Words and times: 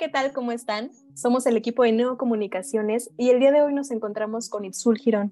¿qué 0.00 0.08
tal? 0.08 0.32
¿Cómo 0.32 0.50
están? 0.50 0.90
Somos 1.12 1.44
el 1.44 1.58
equipo 1.58 1.82
de 1.82 1.92
Neocomunicaciones 1.92 3.10
y 3.18 3.28
el 3.28 3.38
día 3.38 3.52
de 3.52 3.60
hoy 3.60 3.74
nos 3.74 3.90
encontramos 3.90 4.48
con 4.48 4.64
Itzul 4.64 4.96
Girón. 4.96 5.30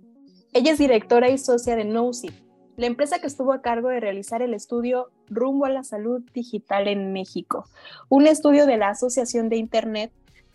Ella 0.52 0.72
es 0.72 0.78
directora 0.78 1.30
y 1.30 1.38
socia 1.38 1.74
de 1.74 1.86
NoSIP, 1.86 2.34
la 2.76 2.84
empresa 2.84 3.18
que 3.18 3.28
estuvo 3.28 3.54
a 3.54 3.62
cargo 3.62 3.88
de 3.88 3.98
realizar 3.98 4.42
el 4.42 4.52
estudio 4.52 5.08
Rumbo 5.30 5.64
a 5.64 5.70
la 5.70 5.84
Salud 5.84 6.20
Digital 6.34 6.86
en 6.86 7.14
México, 7.14 7.64
un 8.10 8.26
estudio 8.26 8.66
de 8.66 8.76
la 8.76 8.90
Asociación 8.90 9.48
de 9.48 9.56
Internet 9.56 10.12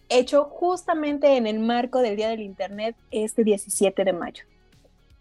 hecho 0.10 0.44
justamente 0.44 1.36
en 1.36 1.48
el 1.48 1.58
marco 1.58 1.98
del 1.98 2.16
Día 2.16 2.30
del 2.30 2.42
Internet 2.42 2.96
este 3.10 3.44
17 3.44 4.06
de 4.06 4.14
mayo. 4.14 4.44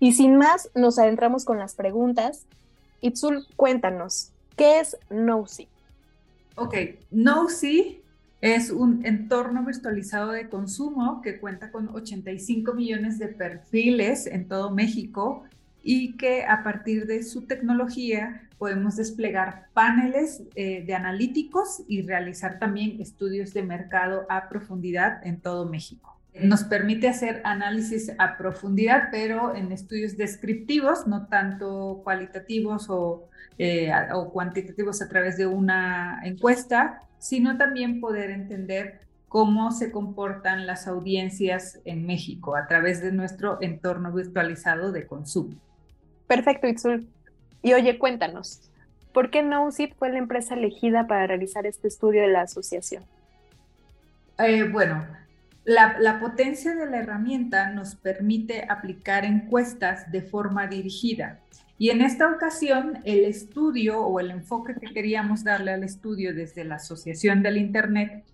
Y 0.01 0.13
sin 0.13 0.37
más, 0.37 0.71
nos 0.75 0.99
adentramos 0.99 1.47
con 1.47 1.59
las 1.59 1.75
preguntas. 1.75 2.45
Itzul, 3.01 3.47
cuéntanos, 3.57 4.33
¿qué 4.55 4.81
es 4.81 4.99
NoSIP? 5.09 5.71
Ok, 6.57 6.75
NoSIP 7.11 8.02
es 8.43 8.71
un 8.71 9.07
entorno 9.07 9.65
virtualizado 9.65 10.33
de 10.33 10.49
consumo 10.49 11.23
que 11.23 11.39
cuenta 11.39 11.71
con 11.71 11.89
85 11.89 12.75
millones 12.75 13.21
de 13.21 13.29
perfiles 13.29 14.27
en 14.27 14.49
todo 14.49 14.73
México 14.73 15.45
y 15.81 16.17
que 16.17 16.45
a 16.45 16.65
partir 16.65 17.07
de 17.07 17.23
su 17.23 17.43
tecnología 17.47 18.49
podemos 18.59 18.97
desplegar 18.97 19.69
paneles 19.73 20.43
eh, 20.57 20.85
de 20.85 20.95
analíticos 20.95 21.85
y 21.87 22.03
realizar 22.03 22.59
también 22.59 23.01
estudios 23.01 23.55
de 23.55 23.63
mercado 23.63 24.27
a 24.29 24.49
profundidad 24.49 25.25
en 25.25 25.41
todo 25.41 25.69
México. 25.69 26.12
Nos 26.35 26.65
permite 26.65 27.09
hacer 27.09 27.43
análisis 27.45 28.13
a 28.19 28.39
profundidad, 28.39 29.09
pero 29.11 29.55
en 29.55 29.71
estudios 29.71 30.17
descriptivos, 30.17 31.07
no 31.07 31.27
tanto 31.27 32.01
cualitativos 32.05 32.87
o, 32.89 33.29
eh, 33.59 33.93
o 34.15 34.31
cuantitativos 34.31 35.03
a 35.03 35.09
través 35.09 35.37
de 35.37 35.47
una 35.47 36.21
encuesta, 36.25 37.01
sino 37.19 37.59
también 37.59 38.01
poder 38.01 38.31
entender 38.31 39.01
cómo 39.29 39.73
se 39.73 39.91
comportan 39.91 40.67
las 40.67 40.87
audiencias 40.87 41.81
en 41.87 42.07
México 42.07 42.55
a 42.55 42.67
través 42.67 43.01
de 43.01 43.13
nuestro 43.13 43.57
entorno 43.63 44.13
virtualizado 44.13 44.93
de 44.93 45.07
consumo. 45.07 45.55
Perfecto, 46.27 46.67
Itzul. 46.67 47.09
Y 47.63 47.73
oye, 47.73 47.99
cuéntanos, 47.99 48.61
¿por 49.15 49.31
qué 49.31 49.43
NoSIP 49.43 49.95
fue 49.95 50.11
la 50.11 50.19
empresa 50.19 50.55
elegida 50.55 51.07
para 51.07 51.27
realizar 51.27 51.65
este 51.65 51.89
estudio 51.89 52.23
de 52.23 52.29
la 52.29 52.43
asociación? 52.43 53.05
Eh, 54.39 54.65
bueno, 54.65 55.07
la, 55.65 56.19
potencia 56.21 56.75
de 56.75 56.87
la 56.87 56.99
herramienta 56.99 57.71
nos 57.71 57.95
permite 57.95 58.67
aplicar 58.69 59.25
encuestas 59.25 60.11
de 60.11 60.23
forma 60.23 60.67
dirigida. 60.67 61.41
Y 61.79 61.91
en 61.91 62.01
esta 62.01 62.31
ocasión, 62.31 62.99
el 63.05 63.25
estudio 63.25 64.01
o 64.01 64.21
el 64.21 64.31
enfoque 64.31 64.75
que 64.75 64.93
queríamos 64.93 65.45
darle 65.45 65.73
al 65.73 65.85
estudio 65.85 66.35
desde 66.35 66.65
la 66.65 66.77
Asociación 66.77 67.43
del 67.43 67.57
Internet 67.57 68.25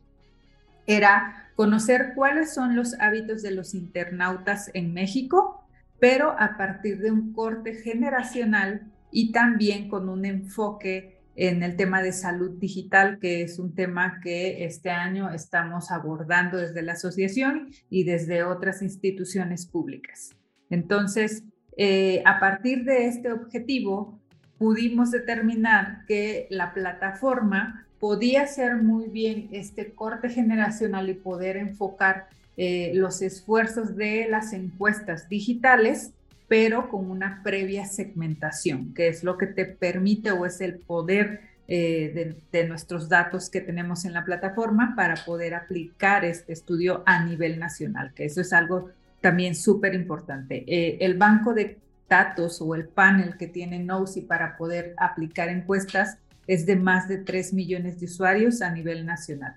era 0.87 1.51
conocer 1.55 2.13
cuáles 2.15 2.53
son 2.53 2.77
los 2.77 2.99
hábitos 3.01 3.43
de 3.43 3.51
los 3.51 3.75
internautas 3.75 4.71
en 4.75 4.95
México, 4.95 5.63
pero 6.01 6.35
a 6.39 6.57
partir 6.57 6.99
de 6.99 7.11
un 7.11 7.33
corte 7.33 7.75
generacional 7.75 8.83
y 9.11 9.33
también 9.33 9.89
con 9.89 10.09
un 10.09 10.25
enfoque 10.25 11.18
en 11.39 11.63
el 11.63 11.77
tema 11.77 12.03
de 12.03 12.13
salud 12.13 12.51
digital, 12.59 13.21
que 13.21 13.43
es 13.43 13.61
un 13.61 13.73
tema 13.73 14.19
que 14.23 14.65
este 14.65 14.91
año 14.91 15.31
estamos 15.31 15.93
abordando 15.93 16.59
desde 16.59 16.83
la 16.83 16.95
asociación 16.95 17.71
y 17.89 18.03
desde 18.03 18.43
otras 18.43 18.83
instituciones 18.83 19.65
públicas. 19.65 20.35
Entonces, 20.69 21.45
eh, 21.77 22.25
a 22.27 22.41
partir 22.41 22.85
de 22.85 23.07
este 23.07 23.31
objetivo, 23.31 24.19
pudimos 24.59 25.13
determinar 25.13 26.05
que 26.09 26.49
la 26.51 26.75
plataforma 26.75 27.87
podía 28.01 28.43
hacer 28.43 28.75
muy 28.77 29.09
bien 29.09 29.49
este 29.53 29.93
corte 29.93 30.31
generacional 30.31 31.09
y 31.09 31.15
poder 31.15 31.57
enfocar 31.57 32.27
eh, 32.57 32.91
los 32.95 33.23
esfuerzos 33.23 33.95
de 33.95 34.27
las 34.29 34.53
encuestas 34.53 35.29
digitales, 35.29 36.15
pero 36.49 36.89
con 36.89 37.11
una 37.11 37.43
previa 37.45 37.85
segmentación, 37.87 38.95
que 38.95 39.09
es 39.09 39.23
lo 39.23 39.37
que 39.37 39.47
te 39.47 39.67
permite 39.67 40.33
o 40.33 40.47
es 40.47 40.61
el 40.61 40.79
poder 40.79 41.41
eh, 41.69 42.11
de, 42.15 42.37
de, 42.51 42.67
nuestros 42.67 43.11
datos 43.11 43.51
que 43.51 43.61
tenemos 43.61 44.07
en 44.07 44.15
la 44.15 44.25
plataforma 44.25 44.95
para 44.97 45.17
poder 45.27 45.55
aplicar 45.55 46.25
este 46.25 46.55
estudio 46.55 47.03
a 47.05 47.23
nivel 47.23 47.59
nacional, 47.59 48.15
que 48.15 48.25
eso 48.25 48.41
es 48.41 48.55
algo 48.55 48.91
también 49.21 49.55
súper 49.55 49.95
importante. 49.95 50.65
Eh, 50.67 50.99
el 51.01 51.19
banco 51.19 51.53
de 51.53 51.79
datos 52.09 52.61
o 52.63 52.75
el 52.75 52.89
panel 52.89 53.37
que 53.37 53.47
tiene 53.47 53.79
NOSI 53.79 54.23
para 54.23 54.57
poder 54.57 54.95
aplicar 54.97 55.49
encuestas 55.49 56.19
es 56.47 56.65
de 56.65 56.77
más 56.77 57.09
de 57.09 57.19
3 57.19 57.53
millones 57.53 58.01
de 58.01 58.07
usuarios 58.07 58.63
a 58.63 58.71
nivel 58.71 59.05
nacional. 59.05 59.57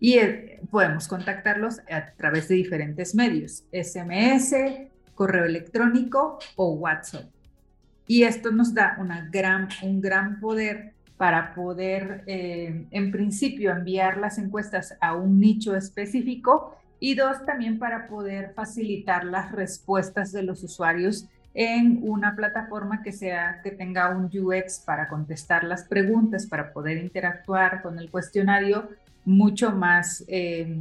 Y 0.00 0.18
eh, 0.18 0.60
podemos 0.70 1.06
contactarlos 1.08 1.80
a 1.90 2.12
través 2.16 2.48
de 2.48 2.54
diferentes 2.54 3.14
medios, 3.14 3.64
SMS, 3.72 4.54
correo 5.14 5.44
electrónico 5.44 6.38
o 6.56 6.72
WhatsApp. 6.74 7.26
Y 8.06 8.24
esto 8.24 8.50
nos 8.50 8.74
da 8.74 8.96
una 8.98 9.28
gran, 9.30 9.68
un 9.82 10.00
gran 10.00 10.40
poder 10.40 10.92
para 11.16 11.54
poder, 11.54 12.22
eh, 12.26 12.86
en 12.90 13.10
principio, 13.10 13.70
enviar 13.72 14.18
las 14.18 14.38
encuestas 14.38 14.96
a 15.00 15.14
un 15.14 15.38
nicho 15.38 15.76
específico 15.76 16.76
y 17.00 17.14
dos, 17.14 17.44
también 17.46 17.78
para 17.78 18.08
poder 18.08 18.52
facilitar 18.54 19.24
las 19.24 19.52
respuestas 19.52 20.32
de 20.32 20.42
los 20.42 20.62
usuarios 20.62 21.26
en 21.54 22.00
una 22.02 22.34
plataforma 22.34 23.02
que 23.02 23.12
sea 23.12 23.60
que 23.62 23.70
tenga 23.70 24.10
un 24.10 24.24
UX 24.24 24.80
para 24.80 25.08
contestar 25.08 25.64
las 25.64 25.84
preguntas, 25.84 26.46
para 26.46 26.72
poder 26.72 26.98
interactuar 26.98 27.80
con 27.80 27.98
el 27.98 28.10
cuestionario 28.10 28.88
mucho 29.24 29.70
más 29.70 30.24
eh, 30.26 30.80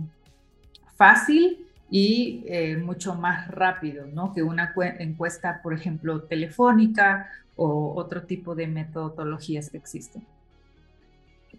fácil 0.96 1.68
y 1.94 2.44
eh, 2.48 2.76
mucho 2.78 3.14
más 3.14 3.48
rápido, 3.50 4.08
¿no? 4.08 4.34
Que 4.34 4.42
una 4.42 4.74
encuesta, 4.98 5.62
por 5.62 5.76
ejemplo, 5.76 6.24
telefónica 6.24 7.30
o 7.56 7.94
otro 7.96 8.24
tipo 8.24 8.56
de 8.56 8.66
metodologías 8.66 9.70
que 9.70 9.78
existen. 9.78 10.26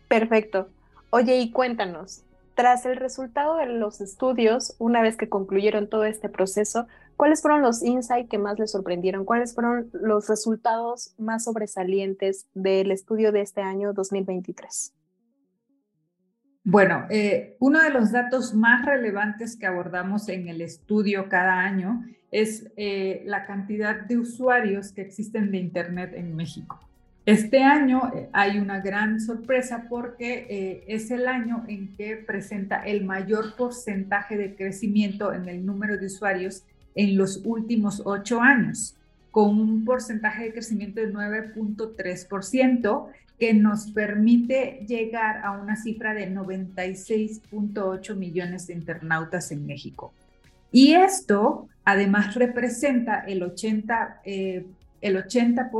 Perfecto. 0.08 0.68
Oye, 1.10 1.38
y 1.38 1.52
cuéntanos, 1.52 2.24
tras 2.56 2.84
el 2.84 2.96
resultado 2.96 3.58
de 3.58 3.66
los 3.66 4.00
estudios, 4.00 4.74
una 4.80 5.02
vez 5.02 5.16
que 5.16 5.28
concluyeron 5.28 5.88
todo 5.88 6.04
este 6.04 6.28
proceso, 6.28 6.88
¿cuáles 7.16 7.40
fueron 7.40 7.62
los 7.62 7.84
insights 7.84 8.28
que 8.28 8.38
más 8.38 8.58
les 8.58 8.72
sorprendieron? 8.72 9.24
¿Cuáles 9.24 9.54
fueron 9.54 9.88
los 9.92 10.28
resultados 10.28 11.14
más 11.16 11.44
sobresalientes 11.44 12.48
del 12.54 12.90
estudio 12.90 13.30
de 13.30 13.42
este 13.42 13.60
año 13.60 13.92
2023? 13.92 14.92
Bueno, 16.66 17.04
eh, 17.10 17.56
uno 17.60 17.82
de 17.82 17.90
los 17.90 18.10
datos 18.10 18.54
más 18.54 18.86
relevantes 18.86 19.54
que 19.54 19.66
abordamos 19.66 20.30
en 20.30 20.48
el 20.48 20.62
estudio 20.62 21.28
cada 21.28 21.60
año 21.60 22.02
es 22.30 22.70
eh, 22.78 23.22
la 23.26 23.44
cantidad 23.44 24.00
de 24.00 24.16
usuarios 24.16 24.90
que 24.90 25.02
existen 25.02 25.50
de 25.50 25.58
Internet 25.58 26.14
en 26.14 26.34
México. 26.34 26.80
Este 27.26 27.62
año 27.62 28.10
eh, 28.14 28.30
hay 28.32 28.58
una 28.58 28.80
gran 28.80 29.20
sorpresa 29.20 29.84
porque 29.90 30.82
es 30.88 31.10
el 31.10 31.28
año 31.28 31.66
en 31.68 31.94
que 31.96 32.16
presenta 32.16 32.82
el 32.82 33.04
mayor 33.04 33.56
porcentaje 33.56 34.38
de 34.38 34.56
crecimiento 34.56 35.34
en 35.34 35.46
el 35.50 35.66
número 35.66 35.98
de 35.98 36.06
usuarios 36.06 36.64
en 36.94 37.18
los 37.18 37.42
últimos 37.44 38.00
ocho 38.06 38.40
años, 38.40 38.96
con 39.30 39.60
un 39.60 39.84
porcentaje 39.84 40.44
de 40.44 40.52
crecimiento 40.52 41.02
de 41.02 41.12
9.3% 41.12 43.10
que 43.38 43.54
nos 43.54 43.90
permite 43.90 44.84
llegar 44.86 45.44
a 45.44 45.52
una 45.52 45.76
cifra 45.76 46.14
de 46.14 46.30
96.8 46.30 48.14
millones 48.16 48.66
de 48.66 48.74
internautas 48.74 49.50
en 49.50 49.66
México. 49.66 50.12
Y 50.70 50.94
esto 50.94 51.68
además 51.84 52.34
representa 52.34 53.20
el 53.20 53.42
80%, 53.42 54.20
eh, 54.24 54.66
el 55.00 55.16
80 55.16 55.70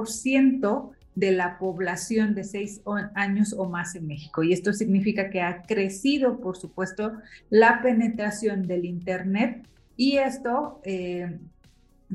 de 1.15 1.31
la 1.31 1.59
población 1.59 2.35
de 2.35 2.45
seis 2.45 2.81
años 3.15 3.55
o 3.57 3.69
más 3.69 3.95
en 3.95 4.07
México. 4.07 4.43
Y 4.43 4.53
esto 4.53 4.73
significa 4.73 5.31
que 5.31 5.41
ha 5.41 5.63
crecido, 5.63 6.41
por 6.41 6.57
supuesto, 6.57 7.13
la 7.51 7.81
penetración 7.83 8.67
del 8.67 8.85
Internet 8.85 9.67
y 9.97 10.17
esto 10.17 10.81
eh, 10.85 11.39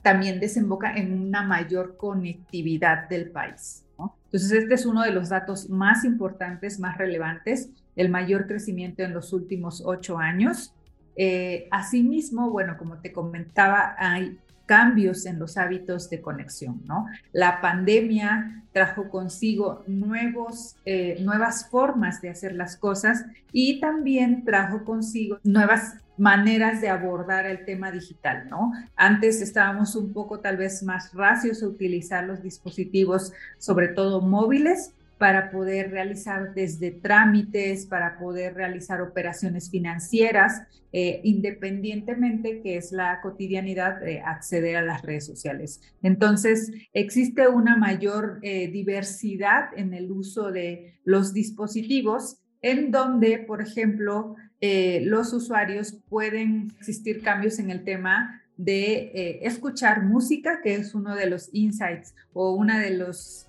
también 0.01 0.39
desemboca 0.39 0.93
en 0.93 1.19
una 1.19 1.43
mayor 1.43 1.97
conectividad 1.97 3.07
del 3.07 3.31
país. 3.31 3.85
Entonces, 4.31 4.51
este 4.51 4.75
es 4.75 4.85
uno 4.85 5.01
de 5.01 5.11
los 5.11 5.29
datos 5.29 5.69
más 5.69 6.05
importantes, 6.05 6.79
más 6.79 6.99
relevantes, 6.99 7.69
el 7.95 8.09
mayor 8.09 8.45
crecimiento 8.45 9.01
en 9.01 9.13
los 9.13 9.33
últimos 9.33 9.81
ocho 9.83 10.19
años. 10.19 10.75
Eh, 11.15 11.67
asimismo, 11.71 12.51
bueno, 12.51 12.77
como 12.77 12.99
te 12.99 13.11
comentaba, 13.11 13.95
hay 13.97 14.37
cambios 14.67 15.25
en 15.25 15.39
los 15.39 15.57
hábitos 15.57 16.11
de 16.11 16.21
conexión, 16.21 16.83
¿no? 16.85 17.07
La 17.31 17.59
pandemia 17.59 18.65
trajo 18.71 19.09
consigo 19.09 19.83
nuevos, 19.87 20.75
eh, 20.85 21.17
nuevas 21.21 21.67
formas 21.71 22.21
de 22.21 22.29
hacer 22.29 22.53
las 22.53 22.77
cosas 22.77 23.25
y 23.51 23.79
también 23.79 24.45
trajo 24.45 24.85
consigo 24.85 25.39
nuevas 25.43 25.95
maneras 26.19 26.81
de 26.81 26.89
abordar 26.89 27.45
el 27.45 27.65
tema 27.65 27.91
digital, 27.91 28.47
¿no? 28.49 28.71
Antes 28.95 29.41
estábamos 29.41 29.95
un 29.95 30.13
poco 30.13 30.39
tal 30.39 30.57
vez 30.57 30.83
más 30.83 31.13
racios 31.13 31.63
a 31.63 31.67
utilizar 31.67 32.25
los 32.25 32.43
dispositivos, 32.43 33.33
sobre 33.57 33.87
todo 33.87 34.21
móviles, 34.21 34.93
para 35.19 35.51
poder 35.51 35.91
realizar 35.91 36.53
desde 36.53 36.91
trámites, 36.91 37.85
para 37.85 38.17
poder 38.17 38.55
realizar 38.55 39.01
operaciones 39.01 39.69
financieras, 39.69 40.61
eh, 40.93 41.19
independientemente 41.23 42.61
que 42.61 42.77
es 42.77 42.93
la 42.93 43.19
cotidianidad 43.21 43.99
de 43.99 44.21
acceder 44.21 44.77
a 44.77 44.81
las 44.81 45.01
redes 45.01 45.25
sociales. 45.25 45.81
Entonces, 46.01 46.71
existe 46.93 47.49
una 47.49 47.75
mayor 47.75 48.39
eh, 48.43 48.69
diversidad 48.69 49.77
en 49.77 49.93
el 49.93 50.09
uso 50.09 50.51
de 50.51 50.99
los 51.03 51.33
dispositivos 51.33 52.39
en 52.61 52.89
donde, 52.91 53.39
por 53.39 53.61
ejemplo, 53.61 54.35
eh, 54.61 55.01
los 55.05 55.33
usuarios 55.33 55.97
pueden 56.09 56.73
existir 56.79 57.21
cambios 57.21 57.59
en 57.59 57.71
el 57.71 57.83
tema 57.83 58.41
de 58.57 59.39
escuchar 59.43 60.03
música, 60.03 60.59
que 60.61 60.75
es 60.75 60.93
uno 60.93 61.15
de 61.15 61.29
los 61.29 61.49
insights 61.53 62.13
o 62.33 62.51
una 62.51 62.77
de 62.77 62.89
los 62.89 63.47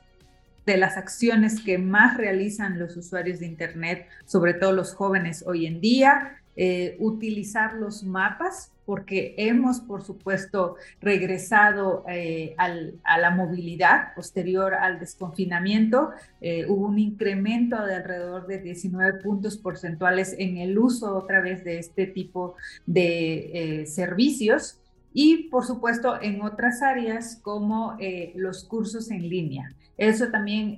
de 0.67 0.77
las 0.77 0.97
acciones 0.97 1.61
que 1.61 1.79
más 1.79 2.17
realizan 2.17 2.79
los 2.79 2.97
usuarios 2.97 3.41
de 3.41 3.47
Internet, 3.47 4.07
sobre 4.25 4.55
todo 4.55 4.73
los 4.73 4.95
jóvenes 4.95 5.43
hoy 5.47 5.67
en 5.67 5.81
día, 5.81 6.40
eh, 6.63 6.97
utilizar 6.99 7.73
los 7.73 8.05
mapas, 8.05 8.71
porque 8.85 9.35
hemos, 9.39 9.81
por 9.81 10.03
supuesto, 10.03 10.77
regresado 11.01 12.05
eh, 12.07 12.55
a 12.59 13.19
la 13.19 13.31
movilidad 13.31 14.13
posterior 14.15 14.75
al 14.75 15.01
desconfinamiento. 15.01 16.11
Eh, 16.43 16.67
hubo 16.69 16.89
un 16.89 16.99
incremento 16.99 17.83
de 17.83 17.95
alrededor 17.95 18.47
de 18.47 18.59
19 18.59 19.23
puntos 19.23 19.57
porcentuales 19.57 20.37
en 20.39 20.59
el 20.59 20.79
uso 20.79 21.17
otra 21.17 21.41
vez 21.41 21.65
de 21.65 21.79
este 21.79 22.07
tipo 22.07 22.57
de 22.85 23.87
servicios 23.87 24.81
y, 25.15 25.45
por 25.45 25.65
supuesto, 25.65 26.21
en 26.21 26.43
otras 26.43 26.83
áreas 26.83 27.41
como 27.43 27.97
los 28.35 28.65
cursos 28.65 29.11
en 29.11 29.27
línea. 29.27 29.73
Eso 29.97 30.29
también 30.29 30.77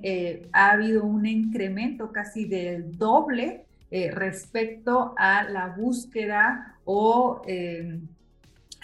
ha 0.53 0.71
habido 0.71 1.03
un 1.03 1.25
incremento 1.25 2.13
casi 2.13 2.45
del 2.45 2.97
doble 2.97 3.65
eh, 3.95 4.09
respecto 4.09 5.13
a 5.19 5.43
la 5.43 5.67
búsqueda 5.67 6.79
o 6.83 7.43
em, 7.45 8.07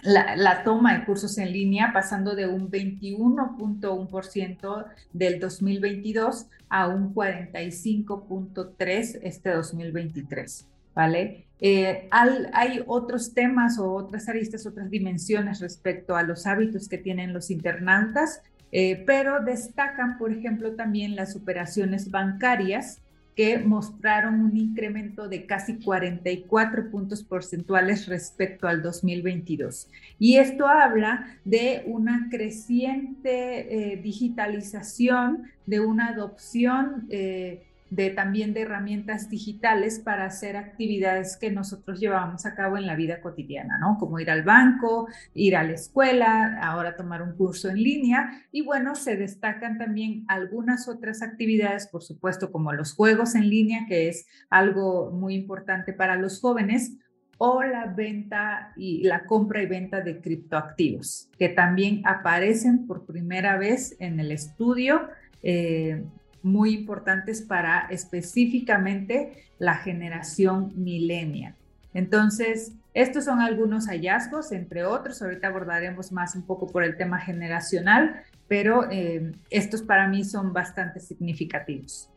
la, 0.03 0.61
toma 0.63 0.97
de 0.97 1.03
cursos 1.03 1.39
en 1.39 1.51
línea, 1.51 1.89
pasando 1.91 2.35
de 2.35 2.47
un 2.47 2.69
21.1% 2.69 4.85
del 5.11 5.39
2022 5.39 6.45
a 6.69 6.89
un 6.89 7.15
45.3% 7.15 9.19
este 9.23 9.49
2023. 9.49 10.67
¿Vale? 10.93 11.47
Eh, 11.59 12.07
hay 12.11 12.83
otros 12.85 13.33
temas 13.33 13.79
o 13.79 13.91
otras 13.91 14.29
aristas, 14.29 14.67
otras 14.67 14.91
dimensiones 14.91 15.59
respecto 15.59 16.15
a 16.15 16.21
los 16.21 16.45
hábitos 16.45 16.87
que 16.87 16.99
tienen 16.99 17.33
los 17.33 17.49
internautas 17.49 18.43
eh, 18.71 19.03
pero 19.05 19.43
destacan, 19.43 20.17
por 20.17 20.31
ejemplo, 20.31 20.75
también 20.75 21.15
las 21.15 21.35
operaciones 21.35 22.11
bancarias 22.11 23.01
que 23.39 23.57
mostraron 23.57 24.41
un 24.41 24.57
incremento 24.57 25.29
de 25.29 25.45
casi 25.45 25.79
44 25.79 26.91
puntos 26.91 27.23
porcentuales 27.23 28.05
respecto 28.07 28.67
al 28.67 28.81
2022. 28.81 29.87
Y 30.19 30.35
esto 30.35 30.67
habla 30.67 31.39
de 31.45 31.83
una 31.85 32.27
creciente 32.29 33.93
eh, 33.93 33.95
digitalización, 33.95 35.43
de 35.65 35.79
una 35.79 36.09
adopción 36.09 37.07
eh, 37.09 37.68
de 37.89 38.11
también 38.11 38.53
de 38.53 38.61
herramientas 38.61 39.29
digitales 39.29 39.99
para 39.99 40.25
hacer 40.25 40.57
actividades 40.57 41.37
que 41.37 41.51
nosotros 41.51 41.99
llevamos 41.99 42.45
a 42.45 42.55
cabo 42.55 42.77
en 42.77 42.85
la 42.85 42.95
vida 42.95 43.21
cotidiana, 43.21 43.77
¿no? 43.79 43.97
Como 43.99 44.19
ir 44.19 44.29
al 44.29 44.43
banco, 44.43 45.07
ir 45.33 45.55
a 45.55 45.63
la 45.63 45.73
escuela, 45.73 46.59
ahora 46.61 46.95
tomar 46.95 47.21
un 47.21 47.35
curso 47.35 47.69
en 47.69 47.81
línea 47.81 48.29
y 48.51 48.61
bueno, 48.61 48.95
se 48.95 49.15
destacan 49.15 49.77
también 49.77 50.25
algunas 50.27 50.87
otras 50.87 51.21
actividades, 51.21 51.87
por 51.87 52.03
supuesto, 52.03 52.51
como 52.51 52.73
los 52.73 52.93
juegos 52.93 53.35
en 53.35 53.49
línea, 53.49 53.85
que 53.87 54.09
es 54.09 54.27
algo 54.49 55.11
muy 55.11 55.35
importante 55.35 55.93
para 55.93 56.15
los 56.15 56.39
jóvenes, 56.39 56.97
o 57.41 57.63
la 57.63 57.85
venta 57.85 58.73
y 58.75 59.03
la 59.03 59.25
compra 59.25 59.63
y 59.63 59.65
venta 59.65 60.01
de 60.01 60.19
criptoactivos, 60.19 61.29
que 61.39 61.47
también 61.47 62.01
aparecen 62.05 62.85
por 62.85 63.05
primera 63.05 63.57
vez 63.57 63.95
en 63.99 64.19
el 64.19 64.33
estudio 64.33 65.07
eh, 65.41 66.03
muy 66.41 66.73
importantes 66.73 67.41
para 67.41 67.87
específicamente 67.89 69.43
la 69.57 69.75
generación 69.75 70.71
millennial. 70.75 71.55
Entonces, 71.93 72.73
estos 72.93 73.25
son 73.25 73.39
algunos 73.39 73.87
hallazgos, 73.87 74.51
entre 74.51 74.85
otros. 74.85 75.21
Ahorita 75.21 75.47
abordaremos 75.47 76.11
más 76.11 76.35
un 76.35 76.43
poco 76.43 76.67
por 76.67 76.83
el 76.83 76.97
tema 76.97 77.19
generacional, 77.19 78.23
pero 78.47 78.89
eh, 78.91 79.31
estos 79.49 79.81
para 79.81 80.07
mí 80.07 80.23
son 80.23 80.53
bastante 80.53 80.99
significativos. 80.99 82.09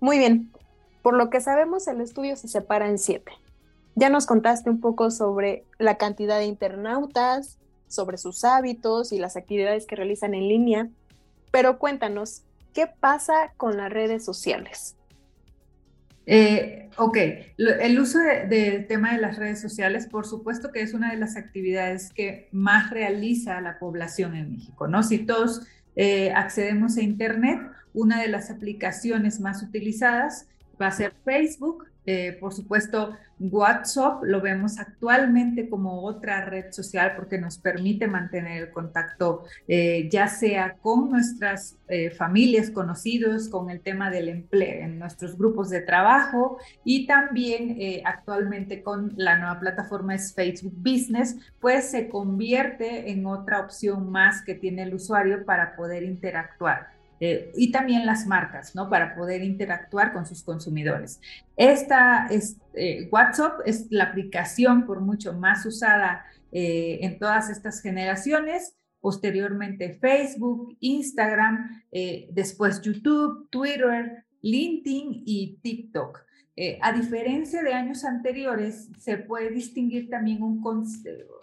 Muy 0.00 0.18
bien. 0.18 0.50
Por 1.02 1.14
lo 1.14 1.30
que 1.30 1.40
sabemos, 1.40 1.86
el 1.88 2.00
estudio 2.00 2.36
se 2.36 2.48
separa 2.48 2.88
en 2.88 2.98
siete. 2.98 3.32
Ya 3.94 4.10
nos 4.10 4.26
contaste 4.26 4.68
un 4.68 4.80
poco 4.80 5.10
sobre 5.10 5.64
la 5.78 5.96
cantidad 5.96 6.38
de 6.38 6.46
internautas, 6.46 7.58
sobre 7.88 8.18
sus 8.18 8.44
hábitos 8.44 9.12
y 9.12 9.18
las 9.18 9.36
actividades 9.36 9.86
que 9.86 9.96
realizan 9.96 10.34
en 10.34 10.48
línea, 10.48 10.88
pero 11.50 11.78
cuéntanos, 11.78 12.42
¿Qué 12.76 12.86
pasa 13.00 13.54
con 13.56 13.78
las 13.78 13.90
redes 13.90 14.22
sociales? 14.22 14.96
Eh, 16.26 16.90
ok, 16.98 17.16
el 17.56 17.98
uso 17.98 18.18
del 18.18 18.86
tema 18.86 19.14
de 19.14 19.18
las 19.18 19.38
redes 19.38 19.62
sociales, 19.62 20.06
por 20.06 20.26
supuesto 20.26 20.70
que 20.72 20.82
es 20.82 20.92
una 20.92 21.10
de 21.10 21.16
las 21.16 21.38
actividades 21.38 22.12
que 22.12 22.50
más 22.52 22.90
realiza 22.90 23.62
la 23.62 23.78
población 23.78 24.36
en 24.36 24.50
México, 24.52 24.88
¿no? 24.88 25.02
Si 25.02 25.20
todos 25.20 25.66
eh, 25.94 26.32
accedemos 26.32 26.98
a 26.98 27.00
Internet, 27.00 27.62
una 27.94 28.20
de 28.20 28.28
las 28.28 28.50
aplicaciones 28.50 29.40
más 29.40 29.62
utilizadas 29.62 30.46
va 30.78 30.88
a 30.88 30.92
ser 30.92 31.14
Facebook, 31.24 31.86
eh, 32.06 32.36
por 32.40 32.54
supuesto, 32.54 33.16
WhatsApp 33.38 34.22
lo 34.22 34.40
vemos 34.40 34.78
actualmente 34.78 35.68
como 35.68 36.04
otra 36.04 36.44
red 36.44 36.70
social 36.70 37.14
porque 37.16 37.36
nos 37.36 37.58
permite 37.58 38.06
mantener 38.06 38.62
el 38.62 38.70
contacto 38.70 39.44
eh, 39.68 40.08
ya 40.10 40.28
sea 40.28 40.76
con 40.80 41.10
nuestras 41.10 41.76
eh, 41.88 42.10
familias 42.10 42.70
conocidos, 42.70 43.48
con 43.48 43.68
el 43.68 43.80
tema 43.80 44.08
del 44.10 44.28
empleo 44.28 44.84
en 44.84 44.98
nuestros 44.98 45.36
grupos 45.36 45.68
de 45.68 45.82
trabajo 45.82 46.58
y 46.84 47.06
también 47.06 47.76
actualmente 48.04 48.82
con 48.82 49.12
la 49.16 49.36
nueva 49.36 49.60
plataforma 49.60 50.14
es 50.14 50.32
Facebook 50.32 50.74
Business, 50.76 51.36
pues 51.60 51.90
se 51.90 52.08
convierte 52.08 53.10
en 53.10 53.26
otra 53.26 53.60
opción 53.60 54.10
más 54.10 54.42
que 54.42 54.54
tiene 54.54 54.84
el 54.84 54.94
usuario 54.94 55.44
para 55.44 55.76
poder 55.76 56.04
interactuar. 56.04 56.95
Eh, 57.20 57.52
y 57.56 57.72
también 57.72 58.04
las 58.04 58.26
marcas, 58.26 58.74
¿no? 58.74 58.90
Para 58.90 59.14
poder 59.14 59.42
interactuar 59.42 60.12
con 60.12 60.26
sus 60.26 60.42
consumidores. 60.42 61.20
Esta 61.56 62.26
es, 62.26 62.58
eh, 62.74 63.08
WhatsApp 63.10 63.60
es 63.64 63.86
la 63.90 64.04
aplicación 64.04 64.86
por 64.86 65.00
mucho 65.00 65.32
más 65.32 65.64
usada 65.64 66.24
eh, 66.52 66.98
en 67.02 67.18
todas 67.18 67.48
estas 67.50 67.80
generaciones. 67.80 68.76
Posteriormente 69.00 69.94
Facebook, 70.00 70.76
Instagram, 70.80 71.84
después 72.32 72.80
YouTube, 72.82 73.48
Twitter, 73.50 74.24
LinkedIn 74.42 75.22
y 75.24 75.58
TikTok. 75.62 76.25
Eh, 76.58 76.78
a 76.80 76.90
diferencia 76.92 77.62
de 77.62 77.74
años 77.74 78.02
anteriores, 78.06 78.88
se 78.98 79.18
puede 79.18 79.50
distinguir 79.50 80.08
también 80.08 80.42
un, 80.42 80.62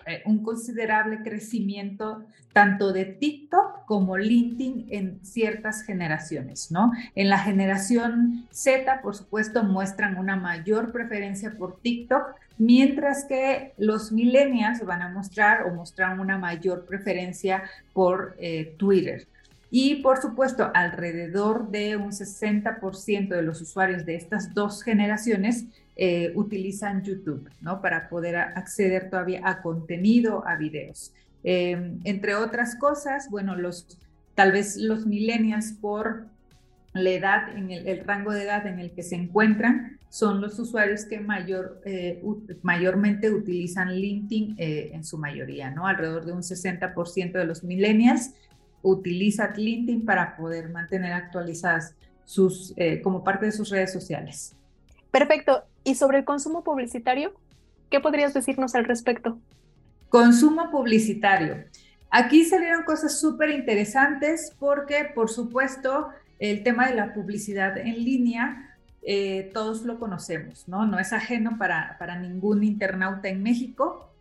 eh, 0.08 0.24
un, 0.26 0.44
considerable 0.44 1.22
crecimiento 1.22 2.26
tanto 2.52 2.92
de 2.92 3.06
TikTok 3.06 3.86
como 3.86 4.18
LinkedIn 4.18 4.88
en 4.90 5.24
ciertas 5.24 5.84
generaciones, 5.84 6.72
¿no? 6.72 6.92
En 7.14 7.30
la 7.30 7.38
generación 7.38 8.48
Z, 8.50 9.02
por 9.04 9.16
supuesto, 9.16 9.64
muestran 9.64 10.18
una 10.18 10.36
mayor 10.36 10.92
preferencia 10.92 11.52
por 11.60 11.80
TikTok, 11.80 12.36
mientras 12.58 13.26
que 13.26 13.74
los 13.78 14.12
millennials 14.12 14.84
van 14.84 15.04
a 15.04 15.10
mostrar 15.10 15.64
o 15.68 15.76
mostrar 15.76 16.20
una 16.20 16.40
mayor 16.40 16.86
preferencia 16.86 17.64
por 17.94 18.36
eh, 18.40 18.74
Twitter. 18.78 19.28
Y 19.76 20.04
por 20.04 20.22
supuesto, 20.22 20.70
alrededor 20.76 21.72
de 21.72 21.98
un 21.98 22.12
60% 22.12 23.30
de 23.30 23.42
los 23.42 23.60
usuarios 23.60 24.06
de 24.06 24.14
estas 24.14 24.54
dos 24.54 24.84
generaciones 24.84 25.66
eh, 25.96 26.32
utilizan 26.36 27.02
YouTube, 27.02 27.50
¿no? 27.60 27.82
Para 27.82 28.08
poder 28.08 28.36
acceder 28.36 29.10
todavía 29.10 29.42
a 29.44 29.64
contenido, 29.64 30.48
a 30.48 30.58
videos. 30.58 31.12
Em, 31.44 32.00
entre 32.04 32.36
otras 32.36 32.76
cosas, 32.76 33.32
bueno, 33.32 33.56
los, 33.56 33.98
tal 34.36 34.52
vez 34.52 34.78
los 34.78 35.08
millennials 35.08 35.74
por 35.82 36.28
la 36.94 37.10
edad, 37.10 37.58
en 37.58 37.72
el, 37.72 38.06
rango 38.06 38.32
de 38.32 38.44
edad 38.44 38.68
en 38.68 38.78
el 38.78 38.92
que 38.92 39.02
se 39.02 39.16
encuentran, 39.16 39.98
son 40.08 40.40
los 40.40 40.60
usuarios 40.60 41.06
que 41.06 41.20
mayor, 41.20 41.82
eh, 41.84 42.22
mayormente 42.62 43.32
utilizan 43.32 43.92
LinkedIn 43.92 44.54
eh, 44.60 44.92
en 44.94 45.04
su 45.04 45.18
mayoría, 45.18 45.72
¿no? 45.72 45.88
Alrededor 45.88 46.26
de 46.26 46.34
un 46.34 46.44
60% 46.44 47.32
de 47.32 47.46
los 47.46 47.64
millennials 47.64 48.36
utiliza 48.84 49.52
LinkedIn 49.56 50.06
para 50.06 50.36
poder 50.36 50.70
mantener 50.70 51.14
actualizadas 51.14 51.96
sus, 52.26 52.74
eh, 52.78 53.02
como 53.02 53.24
parte 53.24 53.48
de 53.48 53.52
sus 53.52 53.70
redes 53.70 53.92
sociales. 53.92 54.56
Perfecto. 55.10 55.64
¿Y 55.84 55.96
sobre 55.96 56.20
el 56.20 56.26
consumo 56.26 56.64
publicitario? 56.64 57.34
¿Qué 57.90 58.00
podrías 58.00 58.34
decirnos 58.34 58.76
al 58.76 58.86
respecto? 58.86 59.40
Consumo 60.10 60.70
publicitario. 60.70 61.66
Aquí 62.10 62.46
salieron 62.46 62.84
cosas 62.84 63.20
súper 63.20 63.50
interesantes 63.50 64.54
porque, 64.60 65.06
por 65.16 65.30
supuesto, 65.30 66.10
el 66.40 66.64
tema 66.64 66.88
de 66.88 66.96
la 66.96 67.14
publicidad 67.14 67.78
en 67.78 68.04
línea, 68.04 68.78
eh, 69.02 69.50
todos 69.54 69.84
lo 69.84 70.00
conocemos, 70.00 70.68
¿no? 70.68 70.86
No 70.86 71.00
es 71.00 71.14
ajeno 71.14 71.58
para, 71.58 71.98
para 71.98 72.20
ningún 72.20 72.64
internauta 72.64 73.30
en 73.30 73.42
México. 73.42 74.12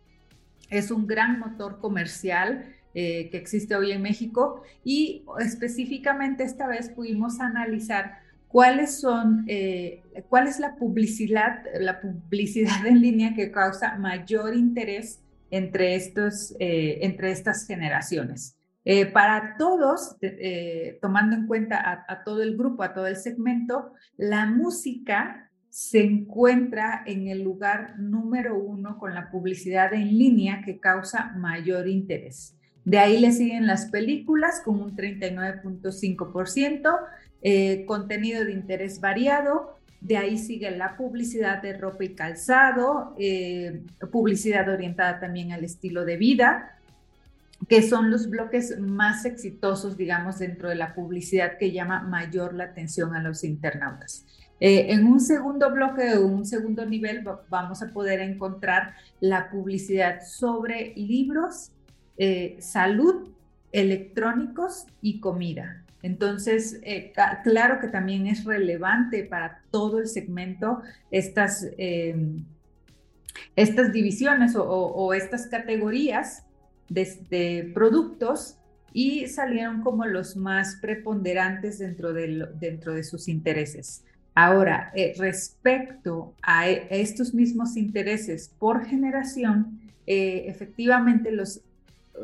Es 0.69 0.89
un 0.89 1.05
gran 1.05 1.39
motor 1.39 1.79
comercial 1.79 2.65
eh, 2.93 3.29
que 3.29 3.37
existe 3.37 3.75
hoy 3.75 3.91
en 3.91 4.01
México 4.01 4.61
y 4.83 5.25
específicamente 5.39 6.43
esta 6.43 6.67
vez 6.67 6.89
pudimos 6.89 7.39
analizar 7.39 8.19
cuáles 8.47 8.99
son, 8.99 9.45
eh, 9.47 10.01
cuál 10.29 10.47
es 10.47 10.59
la 10.59 10.75
publicidad, 10.75 11.63
la 11.79 12.01
publicidad 12.01 12.85
en 12.85 13.01
línea 13.01 13.33
que 13.33 13.51
causa 13.51 13.97
mayor 13.97 14.55
interés 14.55 15.21
entre, 15.49 15.95
estos, 15.95 16.55
entre 16.59 17.31
estas 17.31 17.67
generaciones. 17.67 18.57
Eh, 18.85 19.05
para 19.05 19.55
todos, 19.57 20.17
eh, 20.21 20.99
tomando 21.01 21.37
en 21.37 21.47
cuenta 21.47 22.05
a, 22.05 22.23
todo 22.25 22.43
el 22.43 22.57
grupo, 22.57 22.83
a 22.83 22.93
todo 22.93 23.07
el 23.07 23.15
segmento, 23.15 23.93
la 24.17 24.45
música 24.45 25.49
se 25.69 26.03
encuentra 26.03 27.01
en 27.05 27.29
el 27.29 27.43
lugar 27.43 27.97
número 27.97 28.59
uno 28.59 28.97
con 28.99 29.15
la 29.15 29.31
publicidad 29.31 29.93
en 29.93 30.17
línea 30.17 30.61
que 30.65 30.79
causa 30.79 31.31
mayor 31.37 31.87
interés. 31.87 32.57
De 32.85 32.99
ahí 32.99 33.19
le 33.19 33.31
siguen 33.31 33.67
las 33.67 33.87
películas 33.87 34.61
con 34.63 34.81
un 34.81 34.95
39.5%, 34.95 36.99
eh, 37.41 37.85
contenido 37.85 38.43
de 38.43 38.51
interés 38.51 38.99
variado, 38.99 39.77
de 40.01 40.17
ahí 40.17 40.37
sigue 40.37 40.69
la 40.71 40.97
publicidad 40.97 41.61
de 41.61 41.77
ropa 41.77 42.03
y 42.03 42.09
calzado, 42.09 43.15
publicidad 44.11 44.67
orientada 44.67 45.21
también 45.21 45.53
al 45.53 45.63
estilo 45.63 46.03
de 46.03 46.17
vida, 46.17 46.73
que 47.67 47.81
son 47.81 48.11
los 48.11 48.29
bloques 48.29 48.79
más 48.79 49.25
exitosos, 49.25 49.97
digamos, 49.97 50.39
dentro 50.39 50.69
de 50.69 50.75
la 50.75 50.93
publicidad 50.93 51.57
que 51.57 51.71
llama 51.71 52.01
mayor 52.01 52.53
la 52.53 52.65
atención 52.65 53.15
a 53.15 53.21
los 53.21 53.43
internautas. 53.43 54.25
Eh, 54.59 54.93
en 54.93 55.05
un 55.05 55.19
segundo 55.19 55.71
bloque 55.71 56.15
o 56.15 56.25
un 56.25 56.45
segundo 56.45 56.85
nivel 56.85 57.23
vamos 57.49 57.81
a 57.81 57.87
poder 57.87 58.21
encontrar 58.21 58.95
la 59.19 59.49
publicidad 59.49 60.21
sobre 60.25 60.93
libros, 60.95 61.71
eh, 62.17 62.57
salud, 62.59 63.29
electrónicos 63.71 64.85
y 65.01 65.19
comida. 65.19 65.83
Entonces, 66.03 66.79
eh, 66.83 67.11
claro 67.43 67.79
que 67.79 67.87
también 67.87 68.27
es 68.27 68.43
relevante 68.43 69.23
para 69.23 69.61
todo 69.71 69.99
el 69.99 70.07
segmento 70.07 70.81
estas, 71.09 71.67
em, 71.77 72.43
estas 73.55 73.91
divisiones 73.91 74.53
o 74.55 75.13
estas 75.13 75.47
categorías 75.47 76.43
de, 76.89 77.71
productos 77.73 78.57
y 78.91 79.27
salieron 79.27 79.81
como 79.81 80.05
los 80.05 80.35
más 80.35 80.75
preponderantes 80.75 81.79
dentro 81.79 82.13
de, 82.13 82.47
dentro 82.59 82.93
de 82.93 83.03
sus 83.03 83.27
intereses. 83.27 84.03
Ahora, 84.35 84.91
eh, 84.93 85.13
respecto 85.17 86.35
a, 86.43 86.69
e, 86.69 86.87
estos 86.91 87.33
mismos 87.33 87.75
intereses 87.75 88.51
por 88.59 88.85
generación, 88.85 89.79
efectivamente 90.05 91.31
los 91.31 91.61